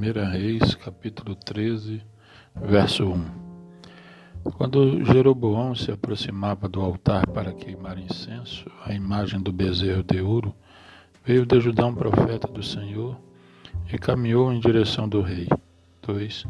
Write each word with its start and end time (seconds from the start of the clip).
1 0.00 0.30
Reis, 0.30 0.74
capítulo 0.76 1.34
13, 1.34 2.00
verso 2.56 3.04
1. 3.04 3.22
Quando 4.56 5.04
Jeroboão 5.04 5.74
se 5.74 5.92
aproximava 5.92 6.66
do 6.66 6.80
altar 6.80 7.26
para 7.26 7.52
queimar 7.52 7.98
incenso, 7.98 8.64
a 8.82 8.94
imagem 8.94 9.42
do 9.42 9.52
bezerro 9.52 10.02
de 10.02 10.22
ouro, 10.22 10.54
veio 11.22 11.44
de 11.44 11.60
Judá 11.60 11.84
um 11.84 11.94
profeta 11.94 12.48
do 12.48 12.62
Senhor 12.62 13.14
e 13.92 13.98
caminhou 13.98 14.50
em 14.50 14.58
direção 14.58 15.06
do 15.06 15.20
rei. 15.20 15.48
2. 16.00 16.46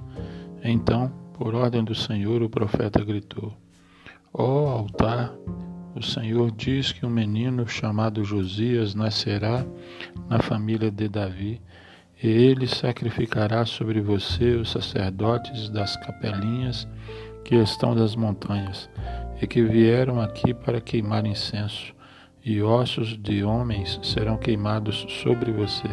Então, 0.63 1.13
por 1.33 1.53
ordem 1.53 1.83
do 1.83 1.95
Senhor, 1.95 2.43
o 2.43 2.49
profeta 2.49 3.05
gritou: 3.05 3.53
Ó 4.33 4.45
oh, 4.45 4.69
altar, 4.69 5.35
o 5.97 6.03
Senhor 6.05 6.53
diz 6.53 6.93
que 6.93 7.05
um 7.05 7.11
menino 7.11 7.67
chamado 7.67 8.23
Josias 8.23 8.95
nascerá 8.95 9.67
na 10.29 10.39
família 10.39 10.89
de 10.89 11.09
Davi 11.09 11.61
e 12.23 12.29
ele 12.29 12.67
sacrificará 12.67 13.65
sobre 13.65 14.01
você 14.01 14.51
os 14.53 14.71
sacerdotes 14.71 15.71
das 15.71 15.97
capelinhas 15.97 16.87
que 17.45 17.55
estão 17.55 17.95
das 17.95 18.15
montanhas, 18.15 18.91
e 19.41 19.47
que 19.47 19.63
vieram 19.63 20.21
aqui 20.21 20.53
para 20.53 20.81
queimar 20.81 21.25
incenso, 21.25 21.95
e 22.45 22.63
ossos 22.63 23.17
de 23.17 23.43
homens 23.43 23.99
serão 24.03 24.37
queimados 24.37 25.07
sobre 25.23 25.51
você. 25.51 25.89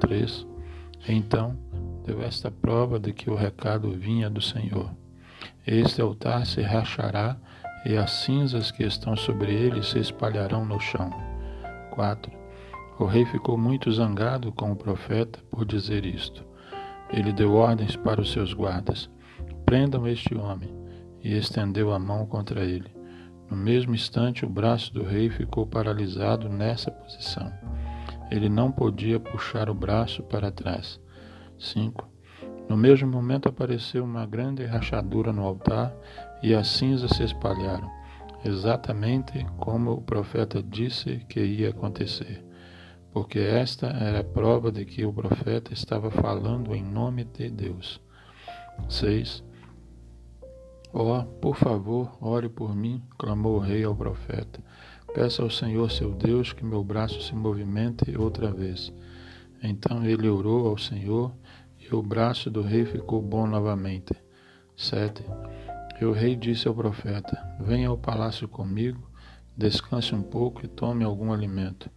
3. 0.00 0.46
Então 1.08 1.56
deu 2.04 2.22
esta 2.22 2.50
prova 2.50 2.98
de 2.98 3.12
que 3.12 3.30
o 3.30 3.34
recado 3.34 3.90
vinha 3.92 4.28
do 4.28 4.40
Senhor. 4.40 4.90
Este 5.66 6.00
altar 6.02 6.46
se 6.46 6.60
rachará, 6.62 7.36
e 7.86 7.96
as 7.96 8.10
cinzas 8.10 8.70
que 8.70 8.82
estão 8.82 9.14
sobre 9.14 9.52
ele 9.52 9.82
se 9.82 9.98
espalharão 9.98 10.64
no 10.64 10.80
chão. 10.80 11.10
4. 11.90 12.43
O 12.96 13.06
rei 13.06 13.24
ficou 13.24 13.58
muito 13.58 13.90
zangado 13.90 14.52
com 14.52 14.70
o 14.70 14.76
profeta 14.76 15.40
por 15.50 15.64
dizer 15.64 16.06
isto. 16.06 16.44
Ele 17.12 17.32
deu 17.32 17.52
ordens 17.54 17.96
para 17.96 18.20
os 18.20 18.30
seus 18.30 18.52
guardas: 18.52 19.10
prendam 19.66 20.06
este 20.06 20.36
homem, 20.36 20.72
e 21.20 21.36
estendeu 21.36 21.92
a 21.92 21.98
mão 21.98 22.24
contra 22.24 22.64
ele. 22.64 22.94
No 23.50 23.56
mesmo 23.56 23.96
instante, 23.96 24.46
o 24.46 24.48
braço 24.48 24.94
do 24.94 25.02
rei 25.02 25.28
ficou 25.28 25.66
paralisado 25.66 26.48
nessa 26.48 26.88
posição. 26.88 27.52
Ele 28.30 28.48
não 28.48 28.70
podia 28.70 29.18
puxar 29.18 29.68
o 29.68 29.74
braço 29.74 30.22
para 30.22 30.52
trás. 30.52 31.00
5. 31.58 32.08
No 32.68 32.76
mesmo 32.76 33.10
momento 33.10 33.48
apareceu 33.48 34.04
uma 34.04 34.24
grande 34.24 34.64
rachadura 34.64 35.32
no 35.32 35.42
altar 35.42 35.92
e 36.42 36.54
as 36.54 36.68
cinzas 36.68 37.10
se 37.10 37.24
espalharam, 37.24 37.90
exatamente 38.44 39.44
como 39.58 39.94
o 39.94 40.00
profeta 40.00 40.62
disse 40.62 41.24
que 41.28 41.40
ia 41.40 41.70
acontecer 41.70 42.43
porque 43.14 43.38
esta 43.38 43.86
era 43.86 44.20
a 44.20 44.24
prova 44.24 44.72
de 44.72 44.84
que 44.84 45.06
o 45.06 45.12
profeta 45.12 45.72
estava 45.72 46.10
falando 46.10 46.74
em 46.74 46.82
nome 46.82 47.22
de 47.22 47.48
Deus. 47.48 48.00
6. 48.88 49.44
Ó, 50.92 51.20
oh, 51.20 51.24
por 51.24 51.54
favor, 51.54 52.18
ore 52.20 52.48
por 52.48 52.74
mim, 52.74 53.00
clamou 53.16 53.54
o 53.54 53.60
rei 53.60 53.84
ao 53.84 53.94
profeta. 53.94 54.60
Peça 55.14 55.44
ao 55.44 55.48
Senhor 55.48 55.92
seu 55.92 56.12
Deus 56.12 56.52
que 56.52 56.64
meu 56.64 56.82
braço 56.82 57.22
se 57.22 57.36
movimente 57.36 58.18
outra 58.18 58.50
vez. 58.50 58.92
Então 59.62 60.04
ele 60.04 60.28
orou 60.28 60.66
ao 60.66 60.76
Senhor 60.76 61.32
e 61.78 61.94
o 61.94 62.02
braço 62.02 62.50
do 62.50 62.62
rei 62.62 62.84
ficou 62.84 63.22
bom 63.22 63.46
novamente. 63.46 64.12
7. 64.76 65.24
E 66.00 66.04
o 66.04 66.10
rei 66.10 66.34
disse 66.34 66.66
ao 66.66 66.74
profeta: 66.74 67.56
Venha 67.60 67.90
ao 67.90 67.96
palácio 67.96 68.48
comigo, 68.48 69.08
descanse 69.56 70.16
um 70.16 70.22
pouco 70.22 70.64
e 70.64 70.68
tome 70.68 71.04
algum 71.04 71.32
alimento. 71.32 71.88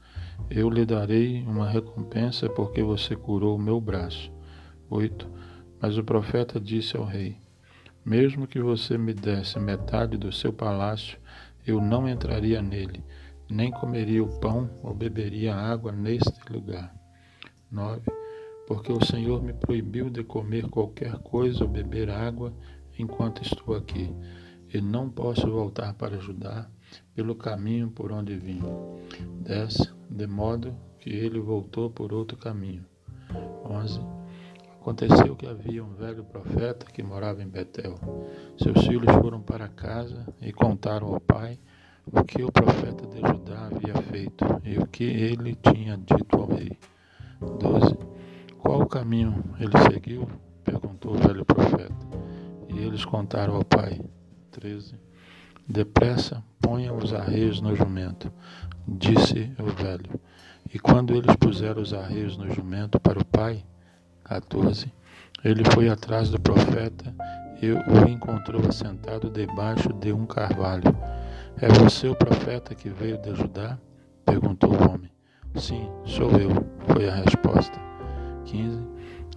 Eu 0.50 0.70
lhe 0.70 0.86
darei 0.86 1.44
uma 1.44 1.70
recompensa 1.70 2.50
porque 2.50 2.82
você 2.82 3.16
curou 3.16 3.56
o 3.56 3.62
meu 3.62 3.82
braço. 3.82 4.32
8. 4.90 5.30
Mas 5.82 5.98
o 5.98 6.04
profeta 6.04 6.60
disse 6.60 6.96
ao 6.96 7.04
rei: 7.04 7.38
Mesmo 8.06 8.48
que 8.48 8.62
você 8.62 8.98
me 8.98 9.14
desse 9.14 9.60
metade 9.60 10.18
do 10.18 10.32
seu 10.32 10.54
palácio, 10.54 11.20
eu 11.66 11.82
não 11.82 12.08
entraria 12.08 12.62
nele, 12.62 13.04
nem 13.50 13.70
comeria 13.72 14.24
o 14.24 14.40
pão 14.40 14.70
ou 14.82 14.94
beberia 14.94 15.54
água 15.54 15.92
neste 15.92 16.40
lugar. 16.52 16.96
9. 17.70 18.02
Porque 18.66 18.92
o 18.92 19.06
Senhor 19.06 19.44
me 19.44 19.54
proibiu 19.54 20.10
de 20.10 20.24
comer 20.24 20.68
qualquer 20.68 21.18
coisa 21.20 21.64
ou 21.64 21.70
beber 21.70 22.10
água 22.10 22.54
enquanto 22.98 23.44
estou 23.44 23.76
aqui, 23.76 24.14
e 24.74 24.82
não 24.82 25.10
posso 25.10 25.50
voltar 25.50 25.94
para 25.94 26.20
Judá 26.20 26.70
pelo 27.16 27.36
caminho 27.36 27.90
por 27.90 28.12
onde 28.12 28.36
vim. 28.36 28.62
10 29.42 29.94
de 30.10 30.28
modo 30.28 30.76
que 31.00 31.10
ele 31.10 31.40
voltou 31.40 31.90
por 31.90 32.14
outro 32.14 32.38
caminho. 32.38 32.86
11. 33.66 34.00
Aconteceu 34.80 35.36
que 35.36 35.46
havia 35.46 35.84
um 35.84 35.94
velho 35.94 36.24
profeta 36.24 36.86
que 36.86 37.04
morava 37.04 37.44
em 37.44 37.48
Betel. 37.48 37.96
Seus 38.58 38.86
filhos 38.86 39.14
foram 39.16 39.42
para 39.42 39.68
casa 39.68 40.26
e 40.42 40.54
contaram 40.54 41.14
ao 41.14 41.20
pai 41.20 41.60
o 42.10 42.24
que 42.24 42.42
o 42.42 42.52
profeta 42.52 43.06
de 43.06 43.20
Judá 43.20 43.66
havia 43.66 44.02
feito 44.04 44.46
e 44.64 44.78
o 44.78 44.88
que 44.88 45.04
ele 45.04 45.56
tinha 45.56 45.98
dito 45.98 46.38
ao 46.38 46.48
rei. 46.48 46.78
12. 47.60 47.98
Qual 48.60 48.82
o 48.82 48.88
caminho 48.88 49.44
ele 49.60 49.78
seguiu? 49.92 50.28
perguntou 50.64 51.16
o 51.16 51.18
velho 51.18 51.46
profeta. 51.46 51.96
E 52.70 52.80
eles 52.80 53.04
contaram 53.06 53.56
ao 53.56 53.64
pai. 53.64 54.02
13. 54.52 54.96
Depressa, 55.70 56.42
ponha 56.62 56.94
os 56.94 57.14
arreios 57.14 57.60
no 57.60 57.76
jumento, 57.76 58.32
disse 58.88 59.52
o 59.60 59.66
velho. 59.66 60.20
E 60.74 60.80
quando 60.80 61.14
eles 61.14 61.36
puseram 61.36 61.82
os 61.82 61.94
arreios 61.94 62.38
no 62.38 62.50
jumento 62.50 62.98
para 63.00 63.20
o 63.20 63.26
pai, 63.26 63.66
14, 64.24 64.90
ele 65.44 65.64
foi 65.66 65.90
atrás 65.90 66.30
do 66.30 66.40
profeta 66.40 67.14
e 67.62 67.72
o 67.72 68.10
encontrou 68.10 68.66
assentado 68.68 69.30
debaixo 69.30 69.92
de 69.92 70.14
um 70.14 70.26
carvalho. 70.26 70.96
É 71.60 71.68
você 71.68 72.08
o 72.08 72.16
profeta 72.16 72.74
que 72.74 72.90
veio 72.90 73.18
de 73.18 73.36
Judá? 73.36 73.78
perguntou 74.26 74.72
o 74.72 74.90
homem. 74.90 75.12
Sim, 75.56 75.90
sou 76.06 76.32
eu, 76.32 76.66
foi 76.88 77.10
a 77.10 77.16
resposta. 77.16 77.78
15. 78.46 78.80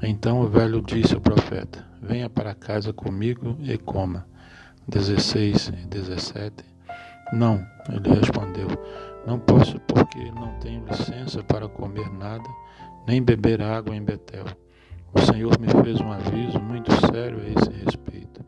Então 0.02 0.40
o 0.42 0.48
velho 0.48 0.80
disse 0.80 1.14
ao 1.14 1.20
profeta: 1.20 1.84
Venha 2.00 2.30
para 2.30 2.54
casa 2.54 2.92
comigo 2.92 3.56
e 3.60 3.76
coma. 3.76 4.26
16 4.88 5.68
e 5.68 5.86
17. 5.86 6.64
Não, 7.32 7.64
ele 7.88 8.14
respondeu, 8.14 8.68
não 9.26 9.38
posso 9.38 9.78
porque 9.80 10.30
não 10.32 10.58
tenho 10.58 10.84
licença 10.84 11.42
para 11.42 11.68
comer 11.68 12.10
nada, 12.10 12.48
nem 13.06 13.22
beber 13.22 13.62
água 13.62 13.94
em 13.94 14.02
Betel. 14.02 14.46
O 15.12 15.20
Senhor 15.20 15.58
me 15.58 15.68
fez 15.82 16.00
um 16.00 16.12
aviso 16.12 16.60
muito 16.60 16.90
sério 17.06 17.40
a 17.40 17.46
esse 17.46 17.70
respeito. 17.84 18.44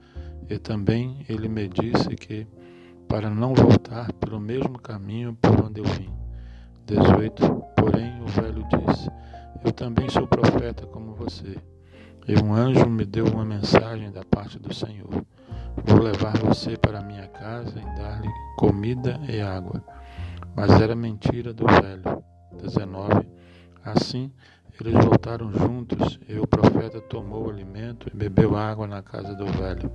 E 0.49 0.59
também 0.59 1.25
ele 1.29 1.49
me 1.49 1.69
disse 1.69 2.09
que, 2.17 2.47
para 3.09 3.31
não 3.31 3.55
voltar 3.55 4.13
pelo 4.15 4.41
mesmo 4.41 4.79
caminho 4.79 5.37
por 5.41 5.65
onde 5.65 5.81
eu 5.81 5.85
vim. 5.85 6.11
18. 6.87 7.65
Porém, 7.77 8.21
o 8.23 8.27
velho 8.27 8.65
disse: 8.69 9.11
Eu 9.65 9.73
também 9.73 10.09
sou 10.09 10.27
profeta 10.27 10.87
como 10.87 11.15
você. 11.15 11.57
E 12.27 12.41
um 12.41 12.55
anjo 12.55 12.89
me 12.89 13.05
deu 13.05 13.27
uma 13.27 13.45
mensagem 13.45 14.11
da 14.11 14.25
parte 14.25 14.59
do 14.59 14.73
Senhor. 14.73 15.25
Vou 15.85 16.01
levar 16.01 16.37
você 16.39 16.77
para 16.77 17.03
minha 17.03 17.27
casa 17.29 17.79
e 17.79 17.99
dar-lhe 17.99 18.29
comida 18.57 19.19
e 19.29 19.41
água. 19.41 19.83
Mas 20.55 20.71
era 20.81 20.95
mentira 20.95 21.53
do 21.53 21.67
velho. 21.67 22.23
19. 22.61 23.27
Assim, 23.85 24.31
eles 24.81 25.05
voltaram 25.05 25.53
juntos 25.53 26.21
e 26.29 26.39
o 26.39 26.47
profeta 26.47 27.01
tomou 27.01 27.47
o 27.47 27.51
alimento 27.51 28.09
e 28.13 28.17
bebeu 28.17 28.57
água 28.57 28.87
na 28.87 29.03
casa 29.03 29.35
do 29.35 29.47
velho. 29.47 29.91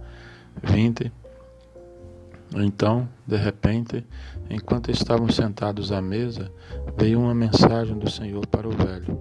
20. 0.63 1.11
Então, 2.55 3.07
de 3.25 3.35
repente, 3.35 4.05
enquanto 4.49 4.89
estavam 4.89 5.29
sentados 5.29 5.91
à 5.91 6.01
mesa, 6.01 6.51
veio 6.97 7.19
uma 7.19 7.35
mensagem 7.35 7.97
do 7.97 8.09
Senhor 8.09 8.45
para 8.47 8.67
o 8.67 8.71
velho. 8.71 9.19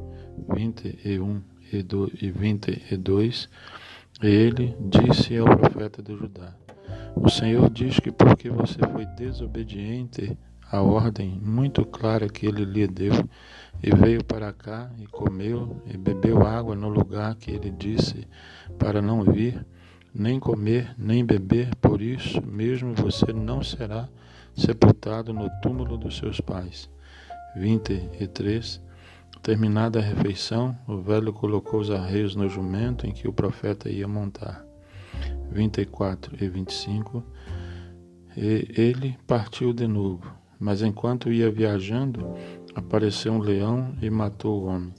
21 0.55 1.43
e 1.73 2.31
22. 2.31 3.49
Ele 4.23 4.75
disse 4.81 5.37
ao 5.37 5.45
profeta 5.45 6.03
de 6.03 6.17
Judá: 6.17 6.55
O 7.15 7.29
Senhor 7.29 7.69
diz 7.69 8.01
que 8.01 8.11
porque 8.11 8.49
você 8.49 8.79
foi 8.91 9.05
desobediente 9.05 10.39
à 10.73 10.81
ordem 10.81 11.39
muito 11.43 11.85
clara 11.85 12.27
que 12.27 12.47
ele 12.47 12.65
lhe 12.65 12.87
deu, 12.87 13.13
e 13.83 13.95
veio 13.95 14.25
para 14.25 14.55
cá 14.55 14.91
e 14.99 15.07
comeu 15.07 15.83
e 15.85 15.99
bebeu 15.99 16.47
água 16.47 16.75
no 16.75 16.89
lugar 16.89 17.35
que 17.35 17.51
ele 17.51 17.71
disse 17.71 18.27
para 18.79 19.03
não 19.03 19.23
vir, 19.23 19.67
nem 20.15 20.41
comer, 20.41 20.95
nem 20.97 21.23
beber, 21.23 21.75
por 21.77 22.01
isso 22.01 22.41
mesmo 22.43 22.95
você 22.95 23.35
não 23.35 23.63
será 23.63 24.09
sepultado 24.55 25.31
no 25.35 25.51
túmulo 25.61 25.99
dos 25.99 26.17
seus 26.17 26.41
pais. 26.41 26.89
23 27.55 28.81
Terminada 29.43 30.01
a 30.01 30.03
refeição, 30.03 30.77
o 30.89 30.99
velho 30.99 31.33
colocou 31.33 31.81
os 31.81 31.91
arreios 31.91 32.35
no 32.35 32.49
jumento 32.49 33.07
em 33.07 33.13
que 33.13 33.29
o 33.29 33.33
profeta 33.33 33.89
ia 33.89 34.09
montar. 34.09 34.65
24 35.51 36.37
e 36.43 36.49
25. 36.49 37.23
E 38.37 38.69
ele 38.77 39.17
partiu 39.27 39.73
de 39.73 39.87
novo, 39.87 40.31
mas 40.59 40.83
enquanto 40.83 41.33
ia 41.33 41.51
viajando, 41.51 42.35
apareceu 42.75 43.33
um 43.33 43.39
leão 43.39 43.95
e 44.03 44.11
matou 44.11 44.63
o 44.63 44.67
homem. 44.67 44.93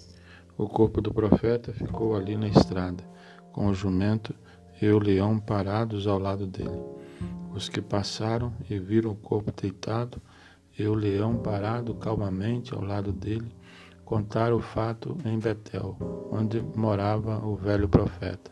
O 0.58 0.68
corpo 0.68 1.02
do 1.02 1.14
profeta 1.14 1.72
ficou 1.72 2.16
ali 2.16 2.36
na 2.36 2.48
estrada, 2.48 3.04
com 3.52 3.68
o 3.68 3.74
jumento 3.74 4.34
e 4.82 4.88
o 4.88 4.98
leão 4.98 5.40
parados 5.40 6.08
ao 6.08 6.18
lado 6.18 6.48
dele. 6.48 6.82
Os 7.54 7.70
que 7.70 7.82
passaram 7.82 8.54
e 8.70 8.80
viram 8.80 9.12
o 9.12 9.16
corpo 9.16 9.52
deitado 9.52 10.22
e 10.78 10.86
o 10.86 10.94
leão 10.94 11.38
parado 11.38 11.94
calmamente 11.96 12.74
ao 12.74 12.84
lado 12.84 13.12
dele, 13.12 13.52
contaram 14.08 14.56
o 14.56 14.62
fato 14.62 15.18
em 15.26 15.38
Betel, 15.38 15.98
onde 16.32 16.62
morava 16.76 17.46
o 17.46 17.56
velho 17.56 17.90
profeta. 17.90 18.50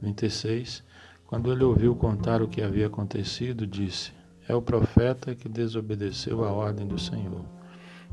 26. 0.00 0.82
Quando 1.26 1.52
ele 1.52 1.64
ouviu 1.64 1.94
contar 1.94 2.40
o 2.40 2.48
que 2.48 2.62
havia 2.62 2.86
acontecido, 2.86 3.66
disse: 3.66 4.12
É 4.48 4.54
o 4.54 4.62
profeta 4.62 5.34
que 5.34 5.48
desobedeceu 5.48 6.44
a 6.44 6.50
ordem 6.50 6.86
do 6.86 6.98
Senhor. 6.98 7.44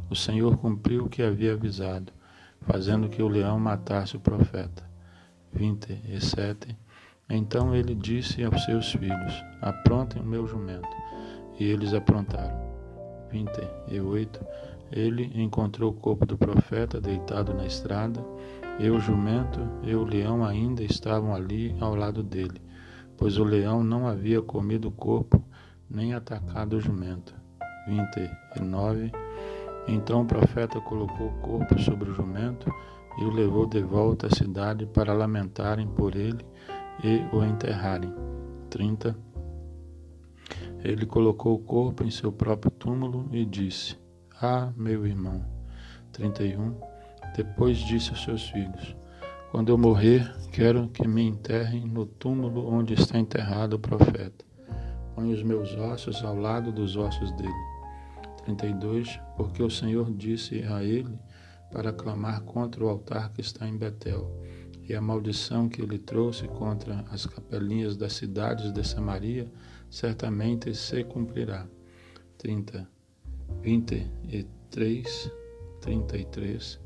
O 0.10 0.16
Senhor 0.16 0.58
cumpriu 0.58 1.06
o 1.06 1.10
que 1.10 1.24
havia 1.24 1.54
avisado 1.54 2.12
fazendo 2.66 3.10
que 3.10 3.22
o 3.22 3.28
leão 3.28 3.60
matasse 3.60 4.16
o 4.16 4.20
profeta. 4.20 4.84
27. 5.54 6.78
Então 7.30 7.76
ele 7.76 7.96
disse 7.96 8.44
aos 8.44 8.64
seus 8.66 8.92
filhos: 8.92 9.44
Aprontem 9.62 10.22
o 10.22 10.26
meu 10.26 10.46
jumento. 10.48 10.88
E 11.60 11.64
eles 11.64 11.94
aprontaram. 11.94 12.74
28. 13.32 14.46
Ele 14.96 15.32
encontrou 15.42 15.90
o 15.90 15.96
corpo 15.96 16.24
do 16.24 16.38
profeta 16.38 17.02
deitado 17.02 17.52
na 17.52 17.66
estrada, 17.66 18.24
e 18.80 18.90
o 18.90 19.00
jumento 19.00 19.60
e 19.82 19.96
o 19.96 20.04
leão 20.04 20.46
ainda 20.46 20.84
estavam 20.84 21.34
ali 21.34 21.76
ao 21.80 21.96
lado 21.96 22.22
dele, 22.22 22.62
pois 23.18 23.38
o 23.38 23.44
leão 23.44 23.84
não 23.84 24.08
havia 24.08 24.42
comido 24.42 24.90
o 24.90 24.92
corpo 24.92 25.44
nem 25.90 26.14
atacado 26.14 26.76
o 26.76 26.82
jumento. 26.82 27.34
29. 27.88 29.12
Então 29.88 30.22
o 30.22 30.26
profeta 30.26 30.80
colocou 30.82 31.28
o 31.28 31.42
corpo 31.42 31.80
sobre 31.80 32.10
o 32.10 32.14
jumento 32.14 32.72
e 33.20 33.24
o 33.24 33.32
levou 33.32 33.66
de 33.66 33.82
volta 33.82 34.28
à 34.28 34.30
cidade 34.30 34.86
para 34.86 35.14
lamentarem 35.14 35.88
por 35.88 36.16
ele 36.16 36.46
e 37.04 37.36
o 37.36 37.44
enterrarem. 37.44 38.14
30. 38.70 39.16
Ele 40.84 41.06
colocou 41.06 41.56
o 41.56 41.60
corpo 41.60 42.04
em 42.04 42.10
seu 42.10 42.32
próprio 42.32 42.72
túmulo 42.72 43.28
e 43.32 43.46
disse: 43.46 44.03
Ah, 44.42 44.72
meu 44.76 45.06
irmão. 45.06 45.46
31. 46.12 46.76
Depois 47.36 47.78
disse 47.78 48.10
aos 48.10 48.24
seus 48.24 48.50
filhos: 48.50 48.96
Quando 49.52 49.70
eu 49.70 49.78
morrer, 49.78 50.34
quero 50.52 50.88
que 50.90 51.08
me 51.08 51.24
enterrem 51.24 51.86
no 51.86 52.06
túmulo 52.06 52.68
onde 52.68 52.94
está 52.94 53.18
enterrado 53.18 53.76
o 53.76 53.80
profeta. 53.80 54.46
Põe 55.16 55.34
os 55.34 55.44
meus 55.44 55.76
ossos 55.76 56.24
ao 56.24 56.36
lado 56.36 56.72
dos 56.72 56.96
ossos 56.96 57.32
dele 57.34 57.74
32 58.46 59.20
Porque 59.38 59.62
o 59.62 59.70
Senhor 59.70 60.12
disse 60.12 60.64
a 60.64 60.84
ele 60.84 61.18
para 61.72 61.92
clamar 61.92 62.42
contra 62.42 62.84
o 62.84 62.90
altar 62.90 63.32
que 63.34 63.42
está 63.42 63.68
em 63.68 63.76
Betel, 63.76 64.30
e 64.88 64.94
a 64.94 65.02
maldição 65.02 65.68
que 65.68 65.82
ele 65.82 65.98
trouxe 65.98 66.48
contra 66.48 67.04
as 67.10 67.26
capelinhas 67.26 67.98
das 67.98 68.14
cidades 68.14 68.72
de 68.72 68.88
Samaria 68.88 69.52
certamente 69.90 70.76
se 70.76 71.04
cumprirá. 71.04 71.66
30, 72.38 72.88
23, 73.62 75.32
33 75.82 76.84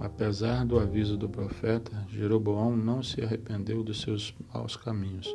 Apesar 0.00 0.64
do 0.64 0.78
aviso 0.78 1.14
do 1.18 1.28
profeta, 1.28 2.06
Jeroboão 2.08 2.74
não 2.74 3.02
se 3.02 3.22
arrependeu 3.22 3.84
dos 3.84 4.00
seus 4.00 4.34
maus 4.48 4.74
caminhos. 4.74 5.28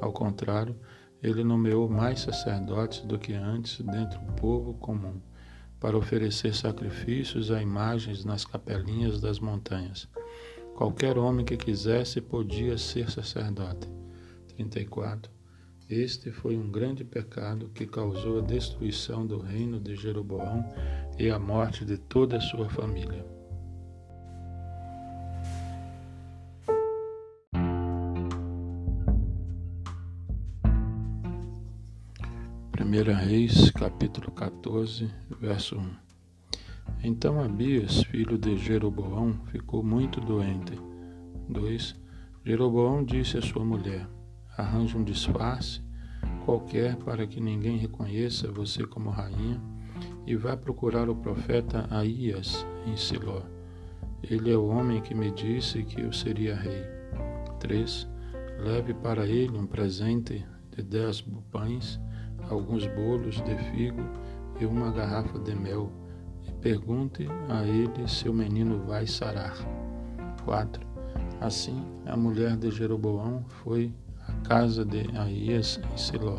Ao 0.00 0.12
contrário, 0.12 0.74
ele 1.22 1.44
nomeou 1.44 1.88
mais 1.88 2.18
sacerdotes 2.18 3.02
do 3.02 3.16
que 3.16 3.32
antes 3.32 3.80
dentre 3.80 4.18
o 4.18 4.32
povo 4.32 4.74
comum, 4.74 5.20
para 5.78 5.96
oferecer 5.96 6.52
sacrifícios 6.56 7.52
a 7.52 7.62
imagens 7.62 8.24
nas 8.24 8.44
capelinhas 8.44 9.20
das 9.20 9.38
montanhas. 9.38 10.08
Qualquer 10.74 11.16
homem 11.16 11.44
que 11.44 11.56
quisesse 11.56 12.20
podia 12.20 12.76
ser 12.76 13.08
sacerdote. 13.12 13.88
34. 14.56 15.39
Este 15.90 16.30
foi 16.30 16.56
um 16.56 16.70
grande 16.70 17.02
pecado 17.02 17.68
que 17.74 17.84
causou 17.84 18.38
a 18.38 18.42
destruição 18.42 19.26
do 19.26 19.40
reino 19.40 19.80
de 19.80 19.96
Jeroboão 19.96 20.64
e 21.18 21.28
a 21.28 21.36
morte 21.36 21.84
de 21.84 21.98
toda 21.98 22.36
a 22.36 22.40
sua 22.40 22.70
família. 22.70 23.26
1 32.78 33.26
Reis, 33.26 33.72
capítulo 33.72 34.30
14, 34.30 35.10
verso 35.40 35.76
1. 35.76 35.90
Então 37.02 37.42
Abias, 37.42 38.04
filho 38.04 38.38
de 38.38 38.56
Jeroboão, 38.56 39.40
ficou 39.46 39.82
muito 39.82 40.20
doente. 40.20 40.80
2. 41.48 41.96
Jeroboão 42.44 43.04
disse 43.04 43.38
à 43.38 43.42
sua 43.42 43.64
mulher: 43.64 44.06
Arranje 44.60 44.94
um 44.94 45.02
disfarce 45.02 45.80
qualquer 46.44 46.94
para 46.96 47.26
que 47.26 47.40
ninguém 47.40 47.78
reconheça 47.78 48.52
você 48.52 48.86
como 48.86 49.08
rainha 49.08 49.58
e 50.26 50.36
vá 50.36 50.54
procurar 50.54 51.08
o 51.08 51.16
profeta 51.16 51.86
Aías 51.90 52.66
em 52.86 52.94
Siló. 52.94 53.40
Ele 54.22 54.52
é 54.52 54.56
o 54.58 54.66
homem 54.66 55.00
que 55.00 55.14
me 55.14 55.30
disse 55.30 55.82
que 55.82 56.02
eu 56.02 56.12
seria 56.12 56.54
rei. 56.54 56.84
3. 57.58 58.06
Leve 58.58 58.92
para 58.92 59.26
ele 59.26 59.56
um 59.56 59.66
presente 59.66 60.46
de 60.76 60.82
dez 60.82 61.24
pães 61.50 61.98
alguns 62.50 62.86
bolos 62.88 63.40
de 63.40 63.56
figo 63.70 64.02
e 64.60 64.66
uma 64.66 64.92
garrafa 64.92 65.38
de 65.38 65.54
mel, 65.54 65.90
e 66.46 66.52
pergunte 66.52 67.26
a 67.48 67.64
ele 67.64 68.06
se 68.06 68.28
o 68.28 68.34
menino 68.34 68.84
vai 68.84 69.06
sarar. 69.06 69.56
4. 70.44 70.86
Assim, 71.40 71.82
a 72.04 72.14
mulher 72.14 72.58
de 72.58 72.70
Jeroboão 72.70 73.42
foi 73.48 73.94
casa 74.46 74.84
de 74.84 75.06
Aías 75.16 75.80
em 75.92 75.96
Siló. 75.96 76.38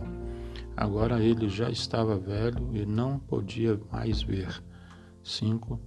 Agora 0.76 1.22
ele 1.22 1.50
já 1.50 1.70
estava 1.70 2.18
velho 2.18 2.70
e 2.74 2.86
não 2.86 3.20
podia 3.20 3.80
mais 3.92 4.22
ver. 4.22 4.64
5. 5.24 5.80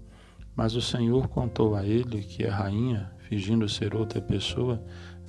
Mas 0.55 0.77
o 0.77 0.81
Senhor 0.81 1.27
contou 1.29 1.75
a 1.75 1.85
ele 1.85 2.23
que 2.23 2.47
a 2.47 2.55
rainha, 2.55 3.11
fingindo 3.19 3.69
ser 3.69 3.95
outra 3.95 4.21
pessoa, 4.21 4.81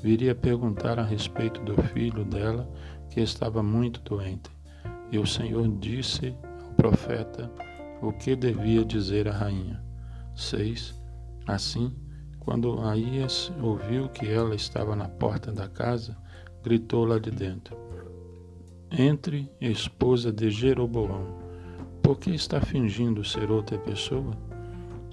viria 0.01 0.35
perguntar 0.35 0.99
a 0.99 1.03
respeito 1.03 1.61
do 1.63 1.81
filho 1.81 2.23
dela, 2.25 2.71
que 3.09 3.21
estava 3.21 3.63
muito 3.63 4.01
doente. 4.01 4.51
E 5.11 5.17
o 5.17 5.25
Senhor 5.25 5.67
disse 5.79 6.35
ao 6.63 6.73
profeta 6.73 7.51
o 8.01 8.11
que 8.11 8.35
devia 8.35 8.85
dizer 8.85 9.27
a 9.27 9.31
rainha. 9.31 9.83
6. 10.35 10.93
Assim, 11.47 11.95
quando 12.39 12.79
Aías 12.81 13.51
ouviu 13.61 14.09
que 14.09 14.27
ela 14.27 14.53
estava 14.53 14.95
na 14.95 15.07
porta 15.07 15.51
da 15.51 15.67
casa, 15.67 16.15
gritou 16.65 17.05
lá 17.05 17.19
de 17.19 17.29
dentro: 17.29 17.77
Entre, 18.91 19.47
esposa 19.61 20.31
de 20.31 20.49
Jeroboão, 20.49 21.27
por 22.01 22.17
que 22.17 22.31
está 22.31 22.59
fingindo 22.59 23.23
ser 23.23 23.51
outra 23.51 23.77
pessoa? 23.77 24.31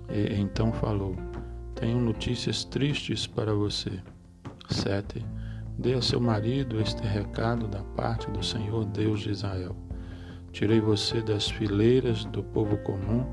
E 0.08 0.34
então 0.40 0.72
falou: 0.72 1.14
Tenho 1.74 2.00
notícias 2.00 2.64
tristes 2.64 3.26
para 3.26 3.52
você. 3.52 4.00
7. 4.70 5.22
Dê 5.78 5.92
a 5.92 6.00
seu 6.00 6.20
marido 6.20 6.80
este 6.80 7.02
recado 7.02 7.68
da 7.68 7.82
parte 7.96 8.30
do 8.30 8.42
Senhor 8.42 8.86
Deus 8.86 9.20
de 9.20 9.30
Israel. 9.30 9.76
Tirei 10.52 10.80
você 10.80 11.20
das 11.20 11.50
fileiras 11.50 12.24
do 12.26 12.42
povo 12.42 12.78
comum 12.78 13.26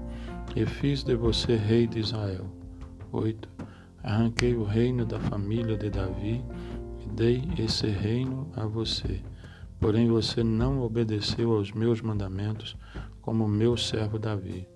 e 0.55 0.65
fiz 0.65 1.03
de 1.03 1.15
você 1.15 1.55
rei 1.55 1.87
de 1.87 1.99
Israel. 1.99 2.45
8. 3.13 3.47
Arranquei 4.03 4.55
o 4.55 4.63
reino 4.63 5.05
da 5.05 5.19
família 5.19 5.77
de 5.77 5.89
Davi 5.89 6.43
dei 7.09 7.43
esse 7.57 7.87
reino 7.87 8.49
a 8.55 8.65
você. 8.65 9.21
Porém 9.79 10.09
você 10.09 10.43
não 10.43 10.81
obedeceu 10.81 11.55
aos 11.55 11.71
meus 11.71 12.01
mandamentos 12.01 12.75
como 13.21 13.47
meu 13.47 13.77
servo 13.77 14.19
Davi. 14.19 14.67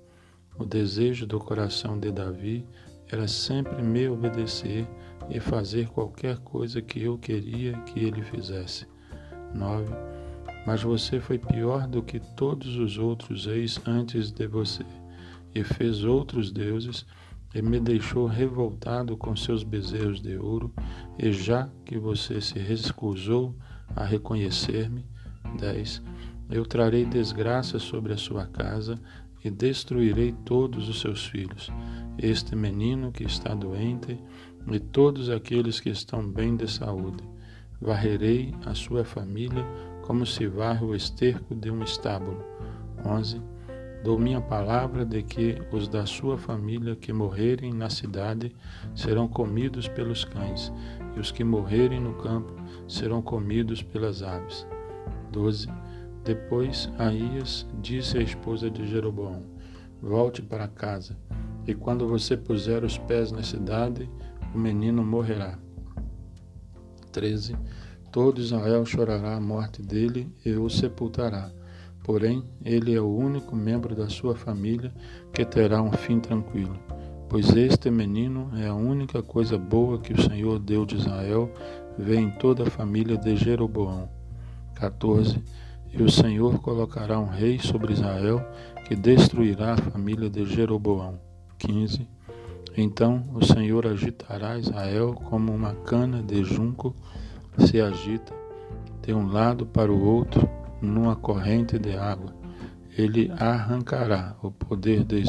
O 0.58 0.66
desejo 0.66 1.25
do 1.25 1.40
coração 1.40 2.00
de 2.00 2.12
Davi 2.12 2.66
era 3.12 3.28
sempre 3.28 3.82
me 3.82 4.08
obedecer 4.08 4.88
e 5.30 5.40
fazer 5.40 5.88
qualquer 5.88 6.38
coisa 6.40 6.82
que 6.82 7.02
eu 7.02 7.18
queria 7.18 7.74
que 7.82 8.00
ele 8.00 8.22
fizesse. 8.22 8.88
9. 9.54 9.94
Mas 10.66 10.82
você 10.82 11.20
foi 11.20 11.38
pior 11.38 11.88
do 11.88 12.02
que 12.02 12.20
todos 12.20 12.78
os 12.78 12.98
outros 12.98 13.46
reis 13.46 13.80
antes 13.86 14.32
de 14.32 14.48
você, 14.48 14.86
e 15.54 15.63
fez 15.63 16.04
outros 16.04 16.52
deuses, 16.52 17.06
e 17.53 17.62
me 17.62 17.79
deixou 17.79 18.25
revoltado 18.25 19.15
com 19.15 19.36
seus 19.36 19.63
bezerros 19.63 20.22
de 20.22 20.38
ouro, 20.38 20.74
e 21.17 21.31
já 21.31 21.69
que 21.86 21.98
você 21.98 22.41
se 22.41 22.57
recusou 22.60 23.55
a 23.95 24.03
reconhecer-me, 24.03 25.05
10. 25.60 26.01
Eu 26.50 26.65
trarei 26.65 27.05
desgraça 27.05 27.79
sobre 27.79 28.13
a 28.13 28.17
sua 28.17 28.48
casa 28.48 29.00
e 29.43 29.50
destruirei 29.50 30.31
todos 30.45 30.89
os 30.89 31.00
seus 31.01 31.25
filhos, 31.25 31.69
este 32.17 32.55
menino 32.55 33.12
que 33.12 33.24
está 33.24 33.53
doente 33.53 34.17
e 34.72 34.79
todos 34.79 35.29
aqueles 35.29 35.79
que 35.79 35.89
estão 35.89 36.27
bem 36.27 36.55
de 36.55 36.69
saúde. 36.69 37.24
Varrerei 37.81 38.53
a 38.65 38.74
sua 38.74 39.03
família 39.03 39.65
como 40.03 40.25
se 40.25 40.48
varre 40.48 40.86
o 40.86 40.95
esterco 40.95 41.53
de 41.53 41.69
um 41.69 41.83
estábulo. 41.83 42.43
11. 43.05 43.52
Dou 44.03 44.19
minha 44.19 44.41
palavra 44.41 45.05
de 45.05 45.24
que 45.24 45.62
os 45.72 45.88
da 45.88 46.05
sua 46.05 46.38
família 46.38 46.93
que 46.93 47.13
morrerem 47.13 47.72
na 47.72 47.89
cidade 47.89 48.53
serão 48.93 49.29
comidos 49.29 49.88
pelos 49.88 50.25
cães, 50.25 50.74
e 51.15 51.22
os 51.22 51.31
que 51.31 51.41
morrerem 51.41 52.01
no 52.01 52.13
campo 52.15 52.53
serão 52.86 53.22
comidos 53.22 53.81
pelas 53.81 54.22
aves. 54.22 54.67
12. 55.31 55.69
Depois 56.22 56.91
Aías 56.98 57.65
disse 57.81 58.17
à 58.17 58.22
esposa 58.22 58.69
de 58.69 58.86
Jeroboão: 58.86 59.41
Volte 60.01 60.41
para 60.41 60.67
casa, 60.67 61.17
e 61.65 61.74
quando 61.74 62.05
você 62.05 62.36
puser 62.36 62.83
os 62.83 62.98
pés 62.98 63.31
na 63.31 63.41
cidade, 63.41 64.10
o 64.53 64.57
menino 64.57 65.01
morrerá. 65.01 65.57
13. 67.13 67.55
Todo 68.12 68.41
Israel 68.41 68.86
chorará 68.86 69.38
a 69.38 69.41
morte 69.41 69.81
dele 69.81 70.29
e 70.45 70.51
o 70.51 70.69
sepultará 70.69 71.53
Porém, 72.03 72.43
ele 72.65 72.93
é 72.93 73.00
o 73.00 73.07
único 73.07 73.55
membro 73.55 73.95
da 73.95 74.10
sua 74.10 74.36
família 74.36 74.93
que 75.31 75.45
terá 75.45 75.81
um 75.81 75.91
fim 75.91 76.19
tranquilo, 76.19 76.77
pois 77.29 77.55
este 77.55 77.89
menino 77.89 78.51
é 78.57 78.67
a 78.67 78.75
única 78.75 79.24
coisa 79.24 79.57
boa 79.57 79.98
que 80.00 80.12
o 80.12 80.22
Senhor 80.22 80.60
Deus 80.60 80.88
de 80.88 80.98
Israel 80.98 81.50
vê 81.98 82.17
em 82.17 82.29
toda 82.29 82.63
a 82.63 82.69
família 82.69 83.17
de 83.17 83.38
Jeroboão. 83.38 84.10
14. 84.75 85.41
E 85.93 86.03
o 86.03 86.10
Senhor 86.10 86.60
colocará 86.60 87.19
um 87.19 87.27
rei 87.27 87.57
sobre 87.60 87.93
Israel 87.93 88.45
que 88.86 88.95
destruirá 88.95 89.74
a 89.74 89.77
família 89.77 90.29
de 90.29 90.43
Jeroboão. 90.45 91.19
15. 91.60 92.05
Então 92.75 93.24
o 93.33 93.45
Senhor 93.45 93.88
agitará 93.88 94.57
Israel 94.57 95.13
como 95.13 95.53
uma 95.53 95.74
cana 95.74 96.22
de 96.22 96.43
junco 96.43 96.93
se 97.60 97.79
agita 97.79 98.33
de 99.01 99.13
um 99.13 99.27
lado 99.27 99.65
para 99.65 99.91
o 99.91 100.03
outro 100.03 100.50
numa 100.84 101.16
corrente 101.16 101.80
de 101.80 101.96
água. 101.98 102.36
Ele 102.96 103.32
arrancará 103.40 104.36
o 104.44 104.52
poder 104.52 105.04
de, 105.04 105.24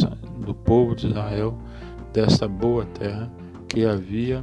do 0.44 0.52
povo 0.52 0.94
de 0.94 1.06
Israel 1.06 1.56
desta 2.12 2.46
boa 2.46 2.84
terra 2.84 3.32
que 3.68 3.86
havia 3.86 4.42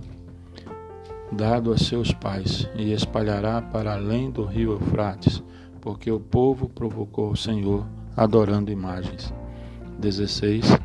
dado 1.32 1.72
a 1.72 1.78
seus 1.78 2.12
pais 2.12 2.68
e 2.76 2.92
espalhará 2.92 3.62
para 3.62 3.94
além 3.94 4.32
do 4.32 4.44
rio 4.44 4.72
Eufrates, 4.72 5.44
porque 5.80 6.12
o 6.12 6.20
povo 6.20 6.68
provocou 6.68 7.32
o 7.32 7.38
Senhor 7.38 7.86
adorando 8.16 8.72
imagens. 8.72 9.34
16. 10.00 10.78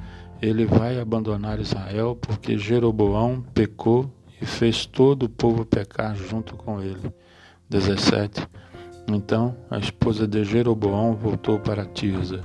Ele 0.42 0.66
vai 0.66 1.00
abandonar 1.00 1.58
Israel 1.58 2.16
porque 2.20 2.58
Jeroboão 2.58 3.42
pecou 3.54 4.10
e 4.40 4.44
fez 4.44 4.84
todo 4.84 5.24
o 5.24 5.28
povo 5.28 5.64
pecar 5.64 6.14
junto 6.14 6.54
com 6.56 6.80
ele. 6.80 7.12
17. 7.68 8.46
Então 9.08 9.56
a 9.70 9.78
esposa 9.78 10.26
de 10.26 10.44
Jeroboão 10.44 11.14
voltou 11.14 11.60
para 11.60 11.84
Tirza, 11.84 12.40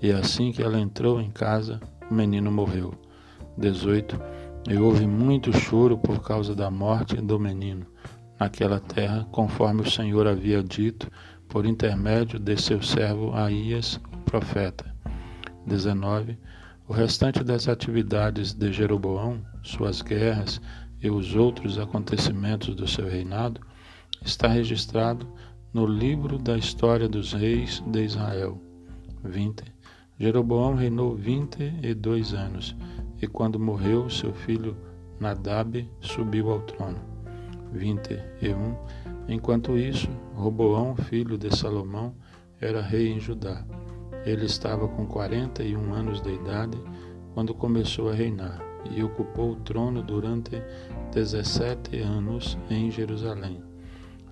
e 0.00 0.10
assim 0.12 0.52
que 0.52 0.62
ela 0.62 0.78
entrou 0.78 1.20
em 1.20 1.30
casa, 1.30 1.80
o 2.10 2.14
menino 2.14 2.50
morreu. 2.50 2.92
18. 3.56 4.20
E 4.68 4.76
houve 4.76 5.06
muito 5.06 5.52
choro 5.52 5.96
por 5.98 6.22
causa 6.22 6.54
da 6.54 6.70
morte 6.70 7.16
do 7.16 7.38
menino 7.38 7.86
naquela 8.38 8.80
terra, 8.80 9.26
conforme 9.30 9.82
o 9.82 9.90
Senhor 9.90 10.26
havia 10.26 10.62
dito 10.62 11.10
por 11.48 11.64
intermédio 11.64 12.38
de 12.38 12.56
seu 12.56 12.82
servo 12.82 13.32
Aías, 13.34 14.00
o 14.12 14.18
profeta. 14.18 14.92
19. 15.66 16.38
O 16.88 16.92
restante 16.92 17.44
das 17.44 17.68
atividades 17.68 18.52
de 18.52 18.72
Jeroboão, 18.72 19.40
suas 19.62 20.02
guerras 20.02 20.60
e 21.00 21.10
os 21.10 21.34
outros 21.34 21.78
acontecimentos 21.78 22.74
do 22.74 22.88
seu 22.88 23.08
reinado 23.08 23.60
está 24.24 24.48
registrado 24.48 25.26
no 25.72 25.86
livro 25.86 26.38
da 26.38 26.58
história 26.58 27.08
dos 27.08 27.32
reis 27.32 27.82
de 27.86 28.04
Israel. 28.04 28.60
20. 29.24 29.64
Jeroboão 30.18 30.74
reinou 30.74 31.16
vinte 31.16 31.72
e 31.82 31.94
dois 31.94 32.34
anos, 32.34 32.76
e 33.22 33.26
quando 33.26 33.58
morreu, 33.58 34.10
seu 34.10 34.34
filho 34.34 34.76
Nadab 35.18 35.88
subiu 36.00 36.50
ao 36.50 36.60
trono. 36.60 36.98
21. 37.72 38.76
Enquanto 39.28 39.78
isso, 39.78 40.08
Roboão, 40.34 40.94
filho 40.94 41.38
de 41.38 41.56
Salomão, 41.56 42.14
era 42.60 42.82
rei 42.82 43.08
em 43.08 43.18
Judá. 43.18 43.64
Ele 44.26 44.44
estava 44.44 44.86
com 44.86 45.06
quarenta 45.06 45.62
e 45.62 45.74
um 45.74 45.94
anos 45.94 46.20
de 46.20 46.34
idade 46.34 46.76
quando 47.32 47.54
começou 47.54 48.10
a 48.10 48.14
reinar, 48.14 48.60
e 48.90 49.02
ocupou 49.02 49.52
o 49.52 49.56
trono 49.56 50.02
durante 50.02 50.62
dezessete 51.10 51.98
anos 51.98 52.58
em 52.68 52.90
Jerusalém 52.90 53.71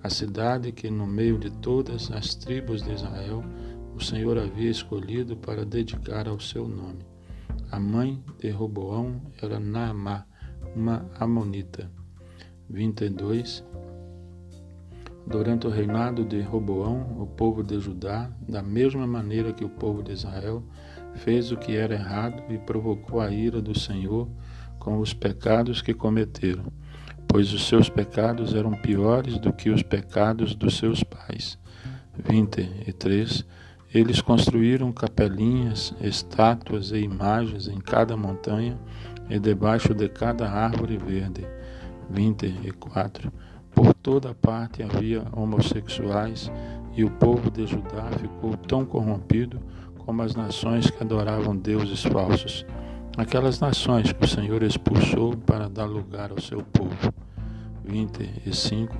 a 0.02 0.08
cidade 0.08 0.72
que, 0.72 0.90
no 0.90 1.06
meio 1.06 1.38
de 1.38 1.50
todas 1.50 2.10
as 2.10 2.34
tribos 2.34 2.82
de 2.82 2.92
Israel, 2.92 3.44
o 3.94 4.02
Senhor 4.02 4.38
havia 4.38 4.70
escolhido 4.70 5.36
para 5.36 5.64
dedicar 5.64 6.26
ao 6.26 6.40
seu 6.40 6.66
nome. 6.66 7.04
A 7.70 7.78
mãe 7.78 8.22
de 8.38 8.50
Roboão 8.50 9.20
era 9.42 9.60
Naamá, 9.60 10.24
uma 10.74 11.04
amonita. 11.18 11.90
22. 12.68 13.64
Durante 15.26 15.66
o 15.66 15.70
reinado 15.70 16.24
de 16.24 16.40
Roboão, 16.40 17.16
o 17.20 17.26
povo 17.26 17.62
de 17.62 17.78
Judá, 17.78 18.30
da 18.48 18.62
mesma 18.62 19.06
maneira 19.06 19.52
que 19.52 19.64
o 19.64 19.68
povo 19.68 20.02
de 20.02 20.12
Israel, 20.12 20.64
fez 21.16 21.52
o 21.52 21.56
que 21.56 21.76
era 21.76 21.94
errado 21.94 22.42
e 22.48 22.56
provocou 22.58 23.20
a 23.20 23.30
ira 23.30 23.60
do 23.60 23.78
Senhor 23.78 24.28
com 24.78 24.98
os 24.98 25.12
pecados 25.12 25.82
que 25.82 25.92
cometeram 25.92 26.72
pois 27.30 27.52
os 27.52 27.68
seus 27.68 27.88
pecados 27.88 28.54
eram 28.54 28.72
piores 28.72 29.38
do 29.38 29.52
que 29.52 29.70
os 29.70 29.82
pecados 29.82 30.54
dos 30.54 30.76
seus 30.76 31.04
pais. 31.04 31.56
23. 32.28 33.44
Eles 33.94 34.20
construíram 34.20 34.92
capelinhas, 34.92 35.94
estátuas 36.00 36.90
e 36.90 36.98
imagens 36.98 37.68
em 37.68 37.78
cada 37.78 38.16
montanha 38.16 38.76
e 39.28 39.38
debaixo 39.38 39.94
de 39.94 40.08
cada 40.08 40.50
árvore 40.50 40.98
verde. 40.98 41.46
24. 42.10 43.32
Por 43.72 43.94
toda 43.94 44.34
parte 44.34 44.82
havia 44.82 45.24
homossexuais 45.32 46.50
e 46.96 47.04
o 47.04 47.10
povo 47.10 47.48
de 47.48 47.64
Judá 47.66 48.10
ficou 48.18 48.56
tão 48.56 48.84
corrompido 48.84 49.60
como 49.98 50.22
as 50.22 50.34
nações 50.34 50.90
que 50.90 51.02
adoravam 51.02 51.56
deuses 51.56 52.02
falsos 52.02 52.66
aquelas 53.20 53.60
nações 53.60 54.10
que 54.12 54.24
o 54.24 54.28
Senhor 54.28 54.62
expulsou 54.62 55.36
para 55.36 55.68
dar 55.68 55.84
lugar 55.84 56.30
ao 56.30 56.40
seu 56.40 56.62
povo. 56.62 57.12
25. 57.84 58.96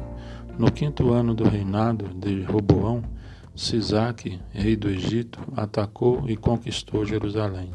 No 0.59 0.71
quinto 0.71 1.11
ano 1.11 1.35
do 1.35 1.49
reinado 1.49 2.07
de 2.15 2.43
Roboão, 2.43 3.03
Sisaque, 3.57 4.39
rei 4.51 4.77
do 4.77 4.91
Egito, 4.91 5.41
atacou 5.57 6.29
e 6.29 6.37
conquistou 6.37 7.07
Jerusalém. 7.07 7.71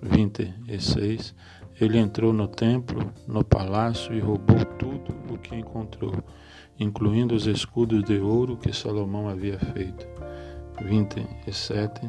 26. 0.00 1.34
Ele 1.80 1.98
entrou 1.98 2.32
no 2.32 2.46
templo, 2.46 3.12
no 3.26 3.44
palácio 3.44 4.14
e 4.14 4.20
roubou 4.20 4.64
tudo 4.78 5.12
o 5.28 5.36
que 5.36 5.56
encontrou, 5.56 6.14
incluindo 6.78 7.34
os 7.34 7.48
escudos 7.48 8.04
de 8.04 8.20
ouro 8.20 8.56
que 8.56 8.72
Salomão 8.72 9.28
havia 9.28 9.58
feito. 9.58 10.06
27. 10.80 12.08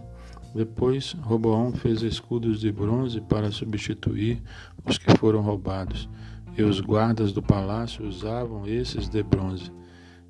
Depois, 0.56 1.12
Roboão 1.22 1.74
fez 1.74 2.02
escudos 2.02 2.62
de 2.62 2.72
bronze 2.72 3.20
para 3.20 3.52
substituir 3.52 4.42
os 4.86 4.98
que 4.98 5.12
foram 5.18 5.42
roubados, 5.42 6.08
e 6.58 6.64
os 6.64 6.80
guardas 6.80 7.34
do 7.34 7.44
palácio 7.44 8.08
usavam 8.08 8.66
esses 8.66 9.10
de 9.10 9.22
bronze. 9.22 9.70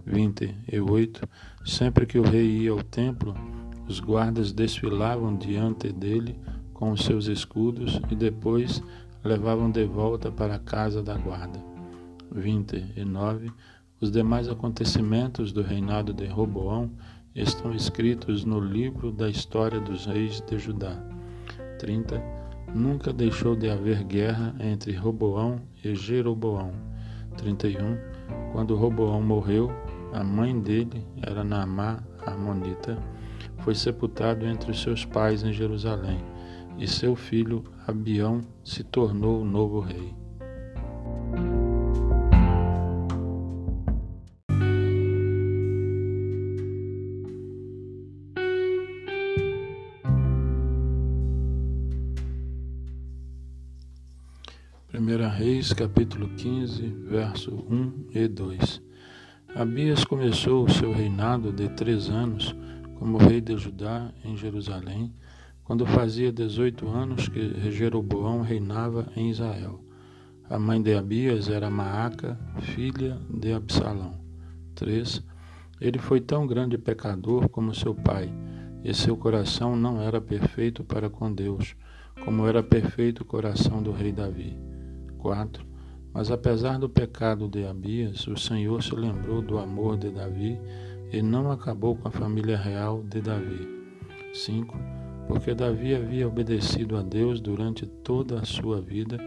28. 0.04 1.30
Sempre 1.64 2.08
que 2.08 2.18
o 2.18 2.24
rei 2.24 2.64
ia 2.64 2.72
ao 2.72 2.82
templo, 2.82 3.36
os 3.88 4.00
guardas 4.00 4.52
desfilavam 4.52 5.38
diante 5.38 5.94
dele 5.94 6.36
com 6.74 6.92
os 6.92 7.06
seus 7.06 7.28
escudos 7.28 8.02
e 8.10 8.16
depois 8.16 8.82
levavam 9.24 9.70
de 9.70 9.86
volta 9.86 10.32
para 10.32 10.56
a 10.56 10.60
casa 10.60 11.04
da 11.04 11.16
guarda. 11.16 11.64
29. 12.32 13.52
Os 14.02 14.12
demais 14.12 14.48
acontecimentos 14.48 15.52
do 15.52 15.62
reinado 15.62 16.14
de 16.14 16.26
Roboão 16.26 16.92
estão 17.36 17.74
escritos 17.74 18.46
no 18.46 18.60
livro 18.60 19.12
da 19.12 19.30
história 19.30 19.80
dos 19.80 20.06
reis 20.06 20.42
de 20.42 20.58
Judá. 20.58 20.98
30. 21.80 22.24
Nunca 22.74 23.12
deixou 23.12 23.56
de 23.56 23.70
haver 23.70 24.04
guerra 24.06 24.56
entre 24.60 24.94
Roboão 24.94 25.62
e 25.84 25.94
Jeroboão. 25.94 26.72
31. 27.38 27.98
Quando 28.54 28.76
Roboão 28.76 29.22
morreu, 29.22 29.70
a 30.14 30.24
mãe 30.24 30.58
dele 30.58 31.06
era 31.22 31.44
Naamá, 31.44 32.02
a 32.26 32.32
Amonita, 32.32 32.98
foi 33.60 33.76
sepultado 33.76 34.46
entre 34.46 34.74
seus 34.74 35.04
pais 35.04 35.44
em 35.44 35.52
Jerusalém, 35.52 36.24
e 36.78 36.88
seu 36.88 37.16
filho 37.16 37.64
Abião 37.86 38.42
se 38.64 38.84
tornou 38.84 39.42
o 39.42 39.46
novo 39.46 39.82
rei. 39.82 40.14
Reis, 54.98 55.74
capítulo 55.74 56.30
15, 56.30 56.88
verso 57.10 57.54
1 57.54 58.08
e 58.14 58.30
2. 58.30 58.82
Abias 59.54 60.06
começou 60.06 60.64
o 60.64 60.72
seu 60.72 60.94
reinado 60.94 61.52
de 61.52 61.68
três 61.68 62.10
anos 62.10 62.56
como 62.98 63.18
rei 63.18 63.42
de 63.42 63.58
Judá 63.58 64.14
em 64.24 64.38
Jerusalém, 64.38 65.14
quando 65.66 65.86
fazia 65.86 66.32
dezoito 66.32 66.88
anos 66.88 67.28
que 67.28 67.70
Jeroboão 67.72 68.42
reinava 68.42 69.12
em 69.18 69.30
Israel. 69.30 69.84
A 70.50 70.58
mãe 70.58 70.82
de 70.82 70.96
Abias 70.96 71.50
era 71.50 71.70
Maaca, 71.70 72.40
filha 72.62 73.20
de 73.30 73.52
Absalão. 73.52 74.18
3. 74.76 75.22
Ele 75.82 76.00
foi 76.00 76.22
tão 76.22 76.48
grande 76.48 76.78
pecador 76.78 77.50
como 77.50 77.76
seu 77.76 77.94
pai, 77.94 78.32
e 78.82 78.94
seu 78.94 79.18
coração 79.18 79.76
não 79.76 80.02
era 80.02 80.22
perfeito 80.22 80.86
para 80.86 81.10
com 81.10 81.34
Deus, 81.34 81.76
como 82.24 82.48
era 82.48 82.64
perfeito 82.64 83.24
o 83.24 83.26
coração 83.26 83.84
do 83.84 83.92
rei 83.92 84.14
Davi. 84.14 84.75
4. 85.26 85.66
Mas 86.14 86.30
apesar 86.30 86.78
do 86.78 86.88
pecado 86.88 87.50
de 87.50 87.66
Abias, 87.66 88.28
o 88.28 88.38
Senhor 88.38 88.84
se 88.84 88.94
lembrou 88.94 89.42
do 89.42 89.58
amor 89.58 89.98
de 89.98 90.12
Davi 90.12 90.60
e 91.12 91.20
não 91.20 91.52
acabou 91.52 91.96
com 91.96 92.08
a 92.08 92.12
família 92.12 92.56
real 92.56 93.02
de 93.02 93.22
Davi. 93.22 93.68
5. 94.32 94.78
Porque 95.28 95.56
Davi 95.56 95.96
havia 95.96 96.28
obedecido 96.28 96.96
a 96.96 97.02
Deus 97.02 97.42
durante 97.42 97.88
toda 97.88 98.40
a 98.40 98.46
sua 98.46 98.80
vida, 98.80 99.18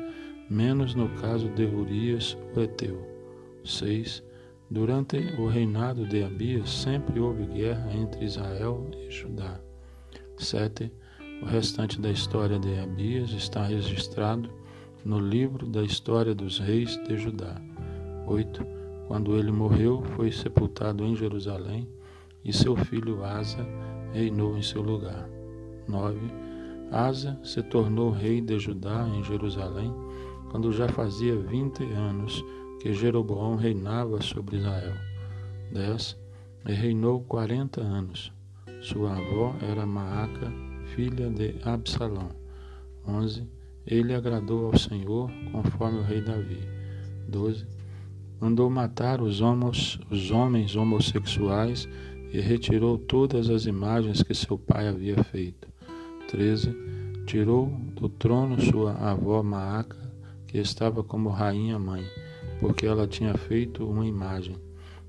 menos 0.48 0.94
no 0.94 1.08
caso 1.16 1.48
de 1.48 1.64
Urias, 1.64 2.38
o 2.54 2.60
Eteu. 2.60 3.04
6. 3.64 4.22
Durante 4.70 5.16
o 5.36 5.48
reinado 5.48 6.06
de 6.06 6.22
Abias, 6.22 6.70
sempre 6.70 7.18
houve 7.18 7.44
guerra 7.44 7.92
entre 7.92 8.24
Israel 8.24 8.88
e 8.96 9.10
Judá. 9.10 9.58
7. 10.36 10.92
O 11.42 11.46
restante 11.46 12.00
da 12.00 12.10
história 12.10 12.58
de 12.58 12.78
Abias 12.78 13.30
está 13.30 13.64
registrado 13.64 14.57
no 15.04 15.18
livro 15.18 15.66
da 15.66 15.82
história 15.82 16.34
dos 16.34 16.58
reis 16.58 16.96
de 17.04 17.16
Judá. 17.16 17.60
8. 18.26 18.64
Quando 19.06 19.36
ele 19.36 19.50
morreu, 19.50 20.02
foi 20.16 20.30
sepultado 20.30 21.04
em 21.04 21.16
Jerusalém 21.16 21.88
e 22.44 22.52
seu 22.52 22.76
filho 22.76 23.24
Asa 23.24 23.66
reinou 24.12 24.56
em 24.56 24.62
seu 24.62 24.82
lugar. 24.82 25.28
9. 25.86 26.18
Asa 26.90 27.38
se 27.42 27.62
tornou 27.62 28.10
rei 28.10 28.40
de 28.40 28.58
Judá 28.58 29.08
em 29.08 29.22
Jerusalém 29.24 29.92
quando 30.50 30.72
já 30.72 30.88
fazia 30.88 31.36
vinte 31.36 31.84
anos 31.84 32.44
que 32.80 32.92
Jeroboão 32.92 33.56
reinava 33.56 34.20
sobre 34.22 34.56
Israel. 34.56 34.94
10. 35.72 36.16
E 36.66 36.72
reinou 36.72 37.22
quarenta 37.22 37.80
anos. 37.80 38.32
Sua 38.80 39.16
avó 39.16 39.54
era 39.60 39.84
Maaca, 39.86 40.52
filha 40.94 41.28
de 41.30 41.56
Absalão. 41.64 42.30
11. 43.06 43.57
Ele 43.90 44.14
agradou 44.14 44.66
ao 44.66 44.78
Senhor, 44.78 45.30
conforme 45.50 45.99
o 45.99 46.02
rei 46.02 46.21
Davi. 46.21 46.61
12. 47.28 47.66
Mandou 48.40 48.68
matar 48.68 49.21
os 49.21 49.40
homens, 49.40 49.99
os 50.11 50.30
homens 50.30 50.76
homossexuais 50.76 51.88
e 52.33 52.40
retirou 52.40 52.99
todas 52.99 53.49
as 53.49 53.66
imagens 53.66 54.23
que 54.23 54.35
seu 54.35 54.59
pai 54.59 54.87
havia 54.87 55.25
feito. 55.25 55.66
13. 56.28 56.76
Tirou 57.26 57.66
do 57.95 58.09
trono 58.09 58.61
sua 58.61 58.92
avó 58.92 59.42
Maaca, 59.42 59.97
que 60.47 60.59
estava 60.59 61.02
como 61.02 61.30
rainha 61.30 61.78
mãe 61.78 62.04
porque 62.61 62.87
ela 62.87 63.07
tinha 63.07 63.35
feito 63.35 63.88
uma 63.88 64.07
imagem. 64.07 64.57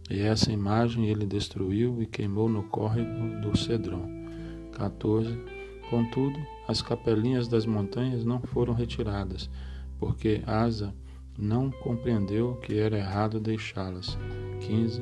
E 0.10 0.20
essa 0.22 0.52
imagem 0.52 1.08
ele 1.08 1.26
destruiu 1.26 2.02
e 2.02 2.06
queimou 2.06 2.50
no 2.50 2.64
córrego 2.64 3.42
do 3.42 3.58
Cedrão. 3.58 4.08
14. 4.74 5.38
Contudo, 5.90 6.38
as 6.70 6.84
capelinhas 6.84 7.48
das 7.48 7.66
montanhas 7.66 8.24
não 8.24 8.40
foram 8.40 8.76
retiradas, 8.76 9.50
porque 9.98 10.44
Asa 10.46 10.94
não 11.36 11.72
compreendeu 11.72 12.58
que 12.58 12.78
era 12.78 12.96
errado 12.96 13.40
deixá-las. 13.40 14.16
15. 14.62 15.02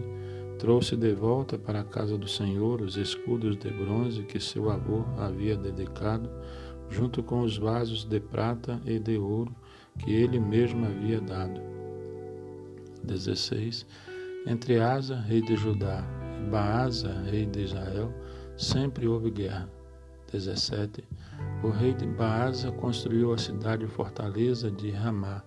Trouxe 0.59 0.95
de 0.95 1.13
volta 1.13 1.57
para 1.57 1.81
a 1.81 1.83
casa 1.83 2.17
do 2.17 2.25
Senhor 2.27 2.81
os 2.81 2.95
escudos 2.95 3.57
de 3.57 3.69
bronze 3.69 4.23
que 4.23 4.39
seu 4.39 4.69
avô 4.69 5.03
havia 5.17 5.57
dedicado, 5.57 6.29
junto 6.89 7.21
com 7.21 7.41
os 7.41 7.57
vasos 7.57 8.05
de 8.05 8.21
prata 8.21 8.79
e 8.85 8.97
de 8.97 9.17
ouro 9.17 9.53
que 9.99 10.13
ele 10.13 10.39
mesmo 10.39 10.85
havia 10.85 11.19
dado 11.19 11.59
16. 13.03 13.85
Entre 14.45 14.79
Asa, 14.79 15.19
rei 15.19 15.41
de 15.41 15.57
Judá, 15.57 16.01
e 16.39 16.49
Baasa, 16.49 17.11
rei 17.29 17.45
de 17.45 17.63
Israel, 17.63 18.09
sempre 18.55 19.05
houve 19.05 19.29
guerra. 19.31 19.69
17. 20.31 21.06
O 21.63 21.69
rei 21.69 21.93
de 21.93 22.05
Baasa 22.05 22.71
construiu 22.71 23.33
a 23.33 23.37
cidade 23.37 23.87
fortaleza 23.87 24.69
de 24.69 24.91
Ramá, 24.91 25.43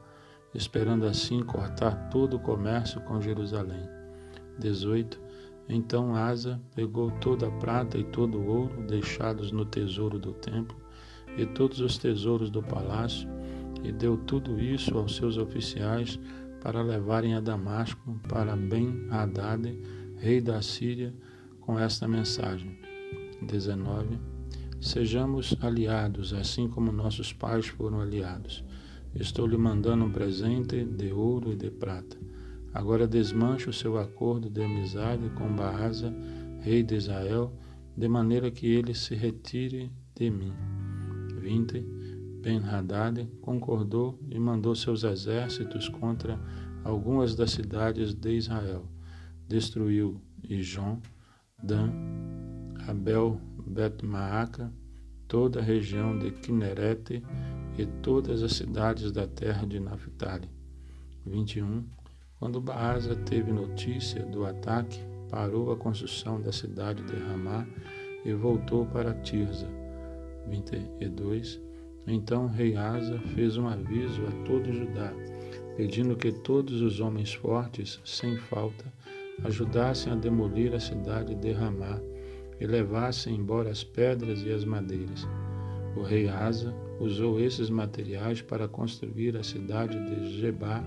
esperando 0.53 1.07
assim 1.07 1.43
cortar 1.43 2.09
todo 2.11 2.37
o 2.37 2.41
comércio 2.41 3.01
com 3.03 3.21
Jerusalém. 3.21 3.89
18. 4.59 5.21
Então 5.69 6.15
Asa 6.17 6.61
pegou 6.75 7.13
toda 7.13 7.47
a 7.47 7.51
prata 7.53 7.97
e 7.97 8.03
todo 8.05 8.39
o 8.39 8.47
ouro 8.47 8.83
deixados 8.89 9.53
no 9.53 9.65
tesouro 9.65 10.19
do 10.19 10.33
templo 10.33 10.77
e 11.37 11.47
todos 11.47 11.81
os 11.81 11.97
tesouros 11.97 12.51
do 12.51 12.63
palácio, 12.63 13.29
e 13.85 13.93
deu 13.93 14.17
tudo 14.17 14.61
isso 14.61 14.99
aos 14.99 15.17
seus 15.17 15.39
oficiais 15.39 16.19
para 16.61 16.83
levarem 16.83 17.35
a 17.35 17.41
Damasco 17.41 18.21
para 18.29 18.57
Ben-Hadad, 18.57 19.79
rei 20.19 20.41
da 20.41 20.61
Síria, 20.61 21.15
com 21.61 21.79
esta 21.79 22.07
mensagem. 22.07 22.79
19. 23.43 24.30
Sejamos 24.81 25.55
aliados, 25.61 26.33
assim 26.33 26.67
como 26.67 26.91
nossos 26.91 27.35
pais 27.35 27.67
foram 27.67 28.01
aliados. 28.01 28.65
Estou 29.15 29.47
lhe 29.47 29.59
mandando 29.59 30.07
um 30.07 30.11
presente 30.11 30.83
de 30.83 31.13
ouro 31.13 31.53
e 31.53 31.57
de 31.57 31.71
prata. 31.71 32.17
Agora 32.73 33.07
desmanche 33.07 33.69
o 33.69 33.75
seu 33.75 33.99
acordo 33.99 34.49
de 34.49 34.63
amizade 34.63 35.29
com 35.37 35.55
Baasa, 35.55 36.15
rei 36.61 36.83
de 36.83 36.95
Israel, 36.95 37.53
de 37.95 38.09
maneira 38.09 38.51
que 38.51 38.69
ele 38.69 38.95
se 38.95 39.15
retire 39.15 39.91
de 40.15 40.31
mim. 40.31 40.55
20. 41.39 41.81
Ben-Hadad 42.41 43.29
concordou 43.43 44.19
e 44.31 44.39
mandou 44.39 44.75
seus 44.75 45.05
exércitos 45.05 45.91
contra 45.91 46.41
algumas 46.85 47.35
das 47.35 47.51
cidades 47.51 48.15
de 48.15 48.33
Israel. 48.33 48.87
Destruiu 49.47 50.19
Ijon, 50.49 51.01
Dan, 51.63 51.93
Abel, 52.89 53.39
Bet-Maaca, 53.71 54.73
toda 55.29 55.61
a 55.61 55.63
região 55.63 56.19
de 56.19 56.33
Kinerete 56.33 57.23
e 57.79 57.87
todas 58.03 58.43
as 58.43 58.53
cidades 58.53 59.13
da 59.13 59.29
terra 59.29 59.65
de 59.65 59.79
Naphtali. 59.79 60.51
21. 61.25 61.85
Quando 62.39 62.61
Baasa 62.61 63.15
teve 63.15 63.53
notícia 63.53 64.25
do 64.25 64.45
ataque, 64.45 64.99
parou 65.31 65.71
a 65.71 65.77
construção 65.77 66.41
da 66.41 66.51
cidade 66.51 67.05
de 67.05 67.17
Ramá 67.17 67.65
e 68.25 68.33
voltou 68.33 68.87
para 68.87 69.15
Tirza. 69.15 69.69
22. 70.49 71.61
Então 72.09 72.49
rei 72.49 72.77
Asa 72.77 73.21
fez 73.35 73.57
um 73.57 73.69
aviso 73.69 74.27
a 74.27 74.45
todo 74.45 74.73
Judá, 74.73 75.13
pedindo 75.77 76.17
que 76.17 76.33
todos 76.33 76.81
os 76.81 76.99
homens 76.99 77.33
fortes, 77.35 78.01
sem 78.05 78.37
falta, 78.37 78.93
ajudassem 79.45 80.13
a 80.13 80.17
demolir 80.17 80.75
a 80.75 80.81
cidade 80.81 81.37
de 81.37 81.53
Ramá 81.53 82.01
e 82.61 82.67
levassem 82.67 83.35
embora 83.35 83.71
as 83.71 83.83
pedras 83.83 84.43
e 84.45 84.53
as 84.53 84.65
madeiras. 84.65 85.27
O 85.97 86.03
rei 86.03 86.29
Asa 86.29 86.75
usou 87.01 87.41
esses 87.41 87.71
materiais 87.71 88.43
para 88.43 88.69
construir 88.69 89.37
a 89.37 89.43
cidade 89.43 89.99
de 90.05 90.39
Jebá, 90.39 90.85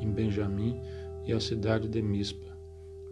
em 0.00 0.10
Benjamim, 0.10 0.80
e 1.26 1.32
a 1.32 1.40
cidade 1.40 1.88
de 1.88 2.00
Mispa. 2.00 2.46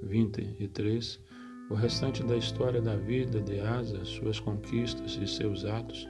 23. 0.02 1.20
O 1.68 1.74
restante 1.74 2.22
da 2.22 2.36
história 2.36 2.80
da 2.80 2.96
vida 2.96 3.40
de 3.40 3.58
Asa, 3.60 4.04
suas 4.04 4.38
conquistas 4.38 5.18
e 5.20 5.26
seus 5.26 5.64
atos, 5.64 6.08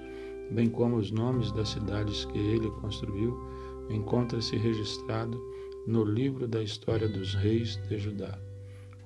bem 0.51 0.69
como 0.69 0.97
os 0.97 1.11
nomes 1.11 1.51
das 1.53 1.71
cidades 1.71 2.25
que 2.27 2.39
ele 2.39 2.71
construiu, 2.83 3.37
encontra-se 3.89 4.57
registrado 4.57 5.43
no 5.87 6.05
livro 6.05 6.47
da 6.47 6.63
história 6.63 7.09
dos 7.09 7.35
reis 7.35 7.77
de 7.89 7.97
Judá. 7.99 8.46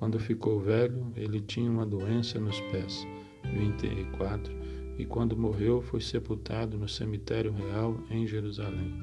Quando 0.00 0.18
ficou 0.18 0.58
velho, 0.58 1.12
ele 1.14 1.40
tinha 1.40 1.70
uma 1.70 1.84
doença 1.84 2.40
nos 2.40 2.58
pés. 2.72 3.06
24. 3.44 4.50
E 4.98 5.04
quando 5.04 5.36
morreu, 5.36 5.82
foi 5.82 6.00
sepultado 6.00 6.78
no 6.78 6.88
cemitério 6.88 7.52
real 7.52 8.02
em 8.10 8.26
Jerusalém. 8.26 8.94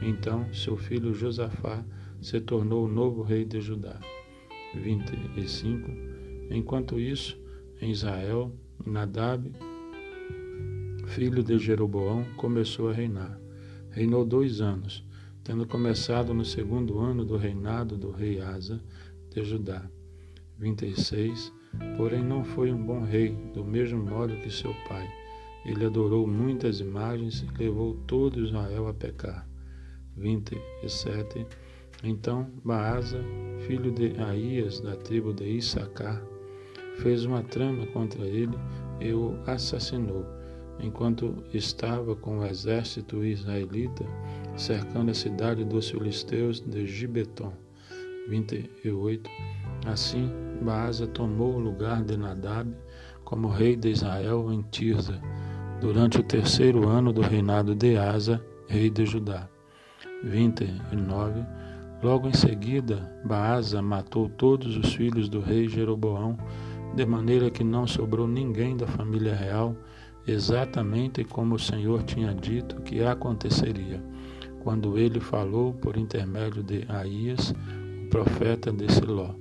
Então, 0.00 0.50
seu 0.52 0.78
filho 0.78 1.12
Josafá 1.12 1.84
se 2.22 2.40
tornou 2.40 2.86
o 2.86 2.88
novo 2.88 3.20
rei 3.22 3.44
de 3.44 3.60
Judá. 3.60 4.00
25. 4.74 5.90
Enquanto 6.50 6.98
isso, 6.98 7.38
em 7.78 7.90
Israel, 7.90 8.50
Nadab 8.86 9.52
filho 11.06 11.42
de 11.42 11.58
Jeroboão, 11.58 12.24
começou 12.36 12.88
a 12.88 12.94
reinar. 12.94 13.38
Reinou 13.90 14.24
dois 14.24 14.62
anos, 14.62 15.04
tendo 15.44 15.66
começado 15.66 16.32
no 16.32 16.46
segundo 16.46 16.98
ano 16.98 17.26
do 17.26 17.36
reinado 17.36 17.98
do 17.98 18.10
rei 18.10 18.40
Asa 18.40 18.80
de 19.28 19.44
Judá. 19.44 19.90
26. 20.60 21.52
Porém, 21.96 22.22
não 22.22 22.44
foi 22.44 22.70
um 22.70 22.84
bom 22.84 23.00
rei, 23.00 23.34
do 23.54 23.64
mesmo 23.64 24.04
modo 24.04 24.36
que 24.36 24.50
seu 24.50 24.74
pai. 24.88 25.08
Ele 25.64 25.86
adorou 25.86 26.26
muitas 26.26 26.80
imagens 26.80 27.42
e 27.42 27.62
levou 27.62 27.94
todo 28.06 28.44
Israel 28.44 28.88
a 28.88 28.94
pecar. 28.94 29.48
27. 30.16 31.46
Então 32.02 32.50
Baasa, 32.64 33.22
filho 33.66 33.90
de 33.90 34.18
Aías, 34.20 34.80
da 34.80 34.96
tribo 34.96 35.32
de 35.32 35.44
Issacar, 35.44 36.22
fez 36.96 37.24
uma 37.24 37.42
trama 37.42 37.86
contra 37.88 38.24
ele 38.24 38.56
e 39.00 39.12
o 39.12 39.38
assassinou 39.46 40.24
enquanto 40.82 41.44
estava 41.52 42.16
com 42.16 42.38
o 42.38 42.46
exército 42.46 43.22
israelita 43.22 44.04
cercando 44.56 45.10
a 45.10 45.14
cidade 45.14 45.64
dos 45.64 45.90
filisteus 45.90 46.60
de 46.60 46.86
Gibeton. 46.86 47.52
28. 48.28 49.28
Assim, 49.86 50.30
Baasa 50.62 51.06
tomou 51.06 51.54
o 51.54 51.58
lugar 51.58 52.02
de 52.02 52.16
Nadab 52.16 52.70
como 53.24 53.48
rei 53.48 53.76
de 53.76 53.90
Israel 53.90 54.52
em 54.52 54.62
Tirza, 54.70 55.20
durante 55.80 56.18
o 56.18 56.22
terceiro 56.22 56.88
ano 56.88 57.12
do 57.12 57.20
reinado 57.20 57.74
de 57.74 57.96
Asa, 57.96 58.44
rei 58.66 58.90
de 58.90 59.06
Judá. 59.06 59.48
29. 60.24 61.44
Logo 62.02 62.28
em 62.28 62.32
seguida, 62.32 63.10
Baasa 63.24 63.80
matou 63.80 64.28
todos 64.28 64.76
os 64.76 64.94
filhos 64.94 65.28
do 65.28 65.40
rei 65.40 65.68
Jeroboão, 65.68 66.36
de 66.94 67.06
maneira 67.06 67.50
que 67.50 67.62
não 67.62 67.86
sobrou 67.86 68.26
ninguém 68.26 68.76
da 68.76 68.86
família 68.86 69.34
real, 69.34 69.76
exatamente 70.26 71.24
como 71.24 71.54
o 71.54 71.58
Senhor 71.58 72.02
tinha 72.02 72.34
dito 72.34 72.80
que 72.82 73.02
aconteceria, 73.02 74.02
quando 74.60 74.98
ele 74.98 75.20
falou 75.20 75.72
por 75.72 75.96
intermédio 75.96 76.62
de 76.62 76.84
Aías, 76.88 77.54
o 78.04 78.08
profeta 78.10 78.72
de 78.72 78.90
Siló. 78.92 79.34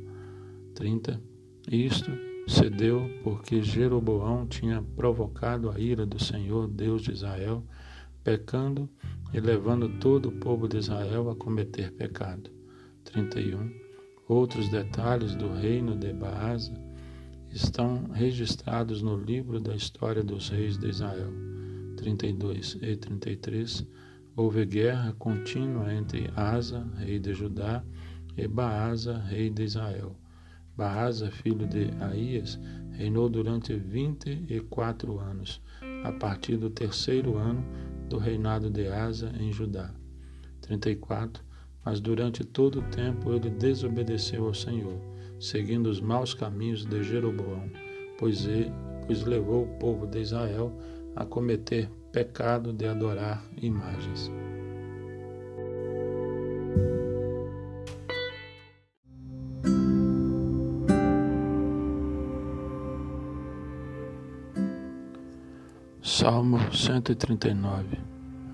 30. 0.80 1.22
Isto 1.70 2.10
se 2.48 2.70
deu 2.70 3.02
porque 3.22 3.62
Jeroboão 3.62 4.48
tinha 4.48 4.82
provocado 4.96 5.70
a 5.70 5.78
ira 5.78 6.06
do 6.06 6.24
Senhor, 6.24 6.70
Deus 6.70 7.02
de 7.02 7.12
Israel, 7.12 7.64
pecando 8.24 8.90
e 9.34 9.42
levando 9.42 10.00
todo 10.00 10.30
o 10.30 10.40
povo 10.40 10.70
de 10.70 10.78
Israel 10.78 11.30
a 11.30 11.36
cometer 11.36 11.92
pecado. 11.92 12.50
31. 13.04 13.70
Outros 14.26 14.70
detalhes 14.70 15.36
do 15.36 15.52
reino 15.52 15.98
de 15.98 16.14
Baasa 16.14 16.74
estão 17.52 18.06
registrados 18.14 19.02
no 19.02 19.18
livro 19.18 19.60
da 19.60 19.76
história 19.76 20.24
dos 20.24 20.48
reis 20.48 20.78
de 20.78 20.88
Israel. 20.88 21.32
32 21.98 22.78
e 22.82 22.96
33. 22.96 23.86
Houve 24.34 24.66
guerra 24.66 25.14
contínua 25.20 25.94
entre 25.94 26.32
Asa, 26.38 26.88
rei 26.98 27.20
de 27.20 27.34
Judá, 27.34 27.84
e 28.38 28.48
Baasa, 28.48 29.18
rei 29.18 29.50
de 29.50 29.64
Israel. 29.64 30.16
Baasa, 30.80 31.30
filho 31.30 31.68
de 31.68 31.92
Aías, 32.00 32.58
reinou 32.92 33.28
durante 33.28 33.76
vinte 33.76 34.46
e 34.48 34.62
quatro 34.62 35.20
anos, 35.20 35.62
a 36.06 36.12
partir 36.14 36.56
do 36.56 36.70
terceiro 36.70 37.38
ano 37.38 37.62
do 38.08 38.18
reinado 38.18 38.70
de 38.70 38.88
Asa 38.88 39.30
em 39.38 39.52
Judá. 39.52 39.94
34. 40.62 41.44
Mas 41.84 42.00
durante 42.00 42.46
todo 42.46 42.80
o 42.80 42.90
tempo 42.92 43.34
ele 43.34 43.50
desobedeceu 43.50 44.46
ao 44.46 44.54
Senhor, 44.54 44.98
seguindo 45.38 45.88
os 45.88 46.00
maus 46.00 46.34
caminhos 46.34 46.86
de 46.86 47.04
Jeroboão, 47.04 47.70
pois, 48.18 48.46
ele, 48.46 48.72
pois 49.06 49.26
levou 49.26 49.66
o 49.66 49.80
povo 49.80 50.08
de 50.08 50.20
Israel 50.20 50.72
a 51.14 51.26
cometer 51.26 51.90
pecado 52.14 52.72
de 52.72 52.88
adorar 52.88 53.44
imagens. 53.62 54.32
139, 66.72 67.98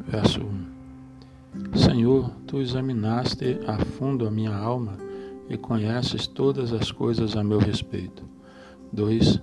verso 0.08 0.42
1 0.42 0.76
Senhor, 1.76 2.32
tu 2.48 2.60
examinaste 2.60 3.60
a 3.68 3.78
fundo 3.78 4.28
a 4.28 4.32
minha 4.32 4.56
alma 4.56 4.98
e 5.50 5.58
conheces 5.58 6.28
todas 6.28 6.74
as 6.74 6.92
coisas 6.92 7.36
a 7.36 7.44
meu 7.44 7.60
respeito. 7.60 8.24
2. 8.92 9.42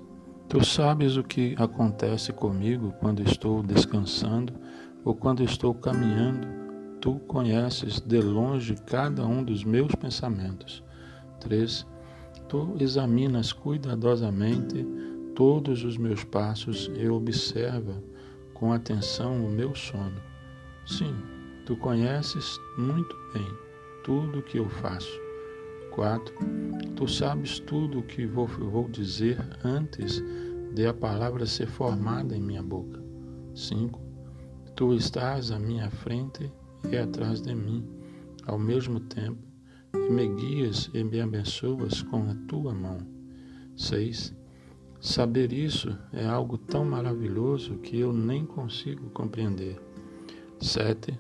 Tu 0.49 0.65
sabes 0.65 1.17
o 1.17 1.23
que 1.23 1.55
acontece 1.59 2.33
comigo 2.33 2.93
quando 3.01 3.23
estou 3.23 3.63
descansando 3.63 4.53
ou 5.05 5.15
quando 5.15 5.43
estou 5.43 5.75
caminhando. 5.75 6.47
Tu 7.01 7.15
conheces 7.21 8.01
de 8.01 8.21
longe 8.21 8.75
cada 8.87 9.25
um 9.27 9.43
dos 9.43 9.65
meus 9.65 9.95
pensamentos. 9.95 10.83
3. 11.41 11.87
Tu 12.49 12.77
examinas 12.81 13.53
cuidadosamente 13.53 14.87
todos 15.35 15.85
os 15.85 15.97
meus 15.97 16.25
passos 16.25 16.91
e 16.95 17.09
observa 17.09 18.12
com 18.63 18.73
atenção 18.73 19.45
o 19.45 19.51
meu 19.51 19.75
sono. 19.75 20.23
Sim, 20.87 21.17
tu 21.67 21.77
conheces 21.77 22.61
muito 22.79 23.13
bem 23.35 23.49
tudo 24.05 24.39
o 24.39 24.43
que 24.43 24.57
eu 24.57 24.69
faço. 24.69 25.11
4. 25.91 26.33
Tu 26.95 27.09
sabes 27.09 27.59
tudo 27.59 27.99
o 27.99 28.03
que 28.05 28.25
vou, 28.25 28.47
vou 28.47 28.89
dizer 28.89 29.37
antes 29.65 30.23
de 30.75 30.87
a 30.87 30.95
palavra 30.95 31.45
ser 31.45 31.67
formada 31.67 32.37
em 32.37 32.41
minha 32.41 32.63
boca. 32.63 33.03
5. 33.53 34.01
Tu 34.77 34.95
estás 34.95 35.51
à 35.51 35.59
minha 35.59 35.91
frente 35.91 36.49
e 36.89 36.97
atrás 36.97 37.43
de 37.43 37.57
mim, 37.57 37.85
ao 38.47 38.61
mesmo 38.61 39.01
tempo, 39.01 39.43
e 39.93 40.09
me 40.09 40.29
guias 40.37 40.89
e 40.95 41.03
me 41.03 41.21
abençoas 41.21 42.01
com 42.03 42.31
a 42.31 42.35
tua 42.47 42.73
mão. 42.73 42.99
6. 43.77 44.33
Saber 45.03 45.53
isso 45.53 45.99
é 46.13 46.25
algo 46.25 46.57
tão 46.57 46.85
maravilhoso 46.85 47.75
que 47.79 47.99
eu 47.99 48.13
nem 48.13 48.47
consigo 48.47 49.11
compreender. 49.11 49.77
7. 50.61 51.19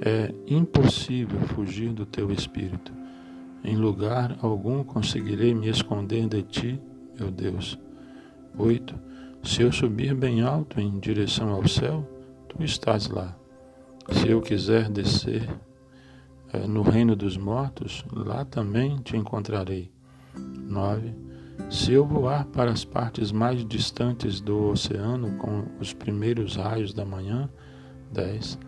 É 0.00 0.32
impossível 0.46 1.40
fugir 1.48 1.92
do 1.92 2.06
teu 2.06 2.30
espírito. 2.30 2.92
Em 3.64 3.76
lugar 3.76 4.38
algum 4.40 4.84
conseguirei 4.84 5.52
me 5.52 5.68
esconder 5.68 6.28
de 6.28 6.40
ti, 6.44 6.80
meu 7.18 7.28
Deus. 7.28 7.76
8. 8.56 8.94
Se 9.42 9.62
eu 9.62 9.72
subir 9.72 10.14
bem 10.14 10.42
alto 10.42 10.80
em 10.80 10.96
direção 11.00 11.48
ao 11.50 11.66
céu, 11.66 12.08
tu 12.48 12.62
estás 12.62 13.08
lá. 13.08 13.36
Se 14.12 14.28
eu 14.28 14.40
quiser 14.40 14.88
descer 14.88 15.48
é, 16.52 16.64
no 16.64 16.82
reino 16.82 17.16
dos 17.16 17.36
mortos, 17.36 18.04
lá 18.12 18.44
também 18.44 18.98
te 18.98 19.16
encontrarei. 19.16 19.90
9. 20.36 21.25
Se 21.68 21.92
eu 21.92 22.06
voar 22.06 22.44
para 22.46 22.70
as 22.70 22.84
partes 22.84 23.32
mais 23.32 23.64
distantes 23.64 24.40
do 24.40 24.70
oceano 24.70 25.36
com 25.36 25.64
os 25.80 25.92
primeiros 25.92 26.56
raios 26.56 26.94
da 26.94 27.04
manhã, 27.04 27.50
10. 28.12 28.58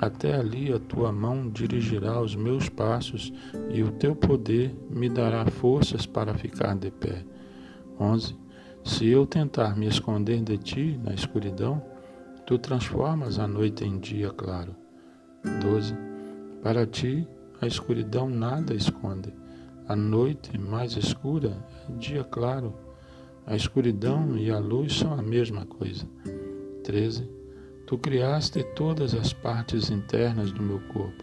Até 0.00 0.34
ali 0.34 0.72
a 0.72 0.78
tua 0.78 1.10
mão 1.12 1.48
dirigirá 1.48 2.20
os 2.20 2.36
meus 2.36 2.68
passos 2.68 3.32
e 3.70 3.82
o 3.82 3.90
teu 3.92 4.14
poder 4.14 4.76
me 4.90 5.08
dará 5.08 5.46
forças 5.46 6.04
para 6.04 6.34
ficar 6.34 6.76
de 6.76 6.90
pé. 6.90 7.24
11. 7.98 8.36
Se 8.84 9.06
eu 9.06 9.24
tentar 9.26 9.76
me 9.76 9.86
esconder 9.86 10.42
de 10.42 10.58
ti 10.58 11.00
na 11.02 11.14
escuridão, 11.14 11.82
tu 12.46 12.58
transformas 12.58 13.38
a 13.38 13.46
noite 13.46 13.84
em 13.84 13.98
dia 13.98 14.30
claro. 14.30 14.74
12. 15.60 15.94
Para 16.62 16.86
ti 16.86 17.26
a 17.60 17.66
escuridão 17.66 18.28
nada 18.28 18.74
esconde 18.74 19.32
a 19.92 19.96
noite 19.96 20.56
mais 20.56 20.96
escura 20.96 21.54
é 21.86 21.92
dia 21.98 22.24
claro. 22.24 22.72
A 23.44 23.54
escuridão 23.54 24.38
e 24.38 24.50
a 24.50 24.58
luz 24.58 24.96
são 24.96 25.12
a 25.12 25.20
mesma 25.20 25.66
coisa. 25.66 26.06
13. 26.82 27.28
Tu 27.86 27.98
criaste 27.98 28.64
todas 28.74 29.12
as 29.14 29.34
partes 29.34 29.90
internas 29.90 30.50
do 30.50 30.62
meu 30.62 30.80
corpo. 30.94 31.22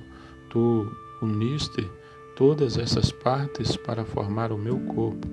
Tu 0.52 0.88
uniste 1.20 1.90
todas 2.36 2.78
essas 2.78 3.12
partes 3.12 3.76
para 3.76 4.06
formar 4.06 4.52
o 4.52 4.58
meu 4.58 4.80
corpo, 4.82 5.28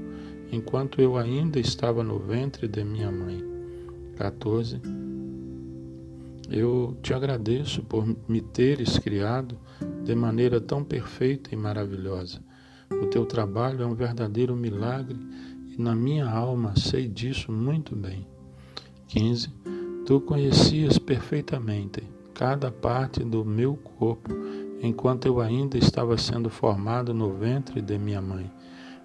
enquanto 0.51 1.03
eu 1.03 1.19
ainda 1.19 1.61
estava 1.61 2.03
no 2.03 2.19
ventre 2.19 2.67
de 2.67 2.83
minha 2.85 3.13
mãe. 3.13 3.45
14. 4.17 4.81
Eu 6.49 6.97
te 7.03 7.13
agradeço 7.13 7.83
por 7.83 8.07
me 8.27 8.41
teres 8.41 8.99
criado 8.99 9.59
de 10.03 10.15
maneira 10.15 10.59
tão 10.59 10.83
perfeita 10.83 11.51
e 11.53 11.57
maravilhosa. 11.57 12.46
O 12.91 13.07
teu 13.07 13.27
trabalho 13.27 13.83
é 13.83 13.87
um 13.87 13.95
verdadeiro 13.95 14.55
milagre 14.55 15.19
e 15.67 15.81
na 15.81 15.95
minha 15.95 16.29
alma 16.29 16.75
sei 16.77 17.09
disso 17.09 17.51
muito 17.51 17.95
bem. 17.95 18.27
15. 19.09 19.51
Tu 20.07 20.21
conhecias 20.21 20.99
perfeitamente 20.99 22.03
cada 22.33 22.71
parte 22.71 23.25
do 23.25 23.45
meu 23.45 23.77
corpo 23.77 24.31
enquanto 24.81 25.27
eu 25.27 25.41
ainda 25.41 25.77
estava 25.77 26.17
sendo 26.17 26.49
formado 26.49 27.13
no 27.13 27.33
ventre 27.33 27.81
de 27.81 27.99
minha 27.99 28.21
mãe, 28.21 28.51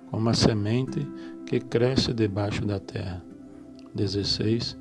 como 0.09 0.29
a 0.29 0.33
semente 0.33 1.07
que 1.45 1.59
cresce 1.59 2.13
debaixo 2.13 2.65
da 2.65 2.79
terra. 2.79 3.23
16. 3.95 4.77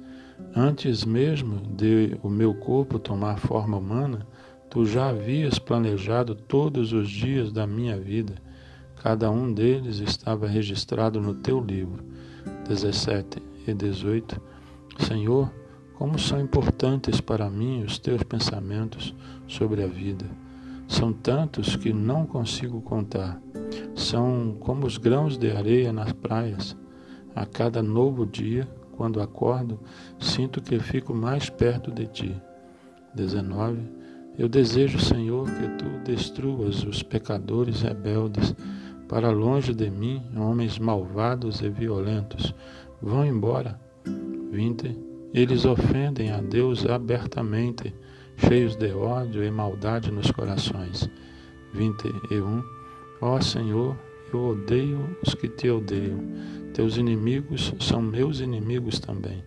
Antes 0.54 1.04
mesmo 1.04 1.60
de 1.76 2.18
o 2.22 2.28
meu 2.28 2.54
corpo 2.54 2.98
tomar 2.98 3.38
forma 3.38 3.76
humana, 3.76 4.26
tu 4.68 4.84
já 4.84 5.08
havias 5.08 5.58
planejado 5.58 6.34
todos 6.34 6.92
os 6.92 7.08
dias 7.08 7.52
da 7.52 7.66
minha 7.66 7.98
vida 7.98 8.34
Cada 9.02 9.30
um 9.30 9.50
deles 9.50 9.98
estava 9.98 10.46
registrado 10.46 11.22
no 11.22 11.32
teu 11.32 11.58
livro. 11.58 12.04
17 12.68 13.42
e 13.66 13.72
18. 13.72 14.38
Senhor, 14.98 15.50
como 15.94 16.18
são 16.18 16.38
importantes 16.38 17.18
para 17.18 17.48
mim 17.48 17.82
os 17.82 17.98
teus 17.98 18.22
pensamentos 18.22 19.14
sobre 19.46 19.82
a 19.82 19.86
vida. 19.86 20.26
São 20.86 21.14
tantos 21.14 21.76
que 21.76 21.94
não 21.94 22.26
consigo 22.26 22.82
contar. 22.82 23.40
São 23.94 24.58
como 24.60 24.86
os 24.86 24.98
grãos 24.98 25.38
de 25.38 25.50
areia 25.50 25.94
nas 25.94 26.12
praias. 26.12 26.76
A 27.34 27.46
cada 27.46 27.82
novo 27.82 28.26
dia, 28.26 28.68
quando 28.98 29.22
acordo, 29.22 29.80
sinto 30.18 30.60
que 30.60 30.78
fico 30.78 31.14
mais 31.14 31.48
perto 31.48 31.90
de 31.90 32.06
ti. 32.06 32.36
19. 33.14 33.80
Eu 34.36 34.46
desejo, 34.46 34.98
Senhor, 35.00 35.46
que 35.46 35.68
tu 35.78 35.86
destruas 36.04 36.84
os 36.84 37.02
pecadores 37.02 37.80
rebeldes. 37.80 38.54
Para 39.10 39.28
longe 39.32 39.74
de 39.74 39.90
mim, 39.90 40.22
homens 40.36 40.78
malvados 40.78 41.62
e 41.62 41.68
violentos. 41.68 42.54
Vão 43.02 43.26
embora. 43.26 43.76
20. 44.52 44.96
Eles 45.34 45.64
ofendem 45.64 46.30
a 46.30 46.40
Deus 46.40 46.86
abertamente, 46.86 47.92
cheios 48.36 48.76
de 48.76 48.92
ódio 48.92 49.42
e 49.42 49.50
maldade 49.50 50.12
nos 50.12 50.30
corações. 50.30 51.10
21. 51.74 52.62
Ó 53.20 53.40
Senhor, 53.40 53.98
eu 54.32 54.50
odeio 54.50 55.16
os 55.26 55.34
que 55.34 55.48
te 55.48 55.68
odeiam. 55.68 56.20
Teus 56.72 56.96
inimigos 56.96 57.74
são 57.80 58.00
meus 58.00 58.38
inimigos 58.38 59.00
também. 59.00 59.42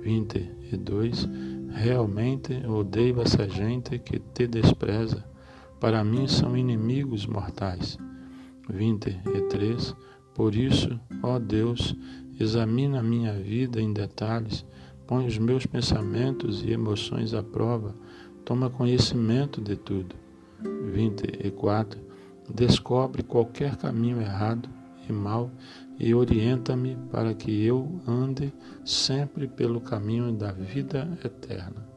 22. 0.00 1.28
Realmente 1.74 2.54
odeio 2.66 3.20
essa 3.20 3.46
gente 3.46 3.98
que 3.98 4.18
te 4.18 4.46
despreza. 4.46 5.22
Para 5.78 6.02
mim 6.02 6.26
são 6.26 6.56
inimigos 6.56 7.26
mortais. 7.26 7.98
23. 8.68 9.94
Por 10.34 10.54
isso, 10.54 10.98
ó 11.22 11.38
Deus, 11.38 11.96
examina 12.38 13.00
a 13.00 13.02
minha 13.02 13.32
vida 13.32 13.80
em 13.80 13.92
detalhes 13.92 14.64
Põe 15.08 15.26
os 15.26 15.38
meus 15.38 15.64
pensamentos 15.64 16.62
e 16.62 16.70
emoções 16.70 17.32
à 17.32 17.42
prova, 17.42 17.94
toma 18.44 18.68
conhecimento 18.68 19.58
de 19.58 19.74
tudo. 19.74 20.14
24. 20.92 21.98
Descobre 22.54 23.22
qualquer 23.22 23.76
caminho 23.76 24.20
errado 24.20 24.68
e 25.08 25.12
mal 25.12 25.50
e 25.98 26.14
orienta-me 26.14 26.94
para 27.10 27.32
que 27.32 27.64
eu 27.64 27.98
ande 28.06 28.52
sempre 28.84 29.48
pelo 29.48 29.80
caminho 29.80 30.30
da 30.30 30.52
vida 30.52 31.18
eterna. 31.24 31.87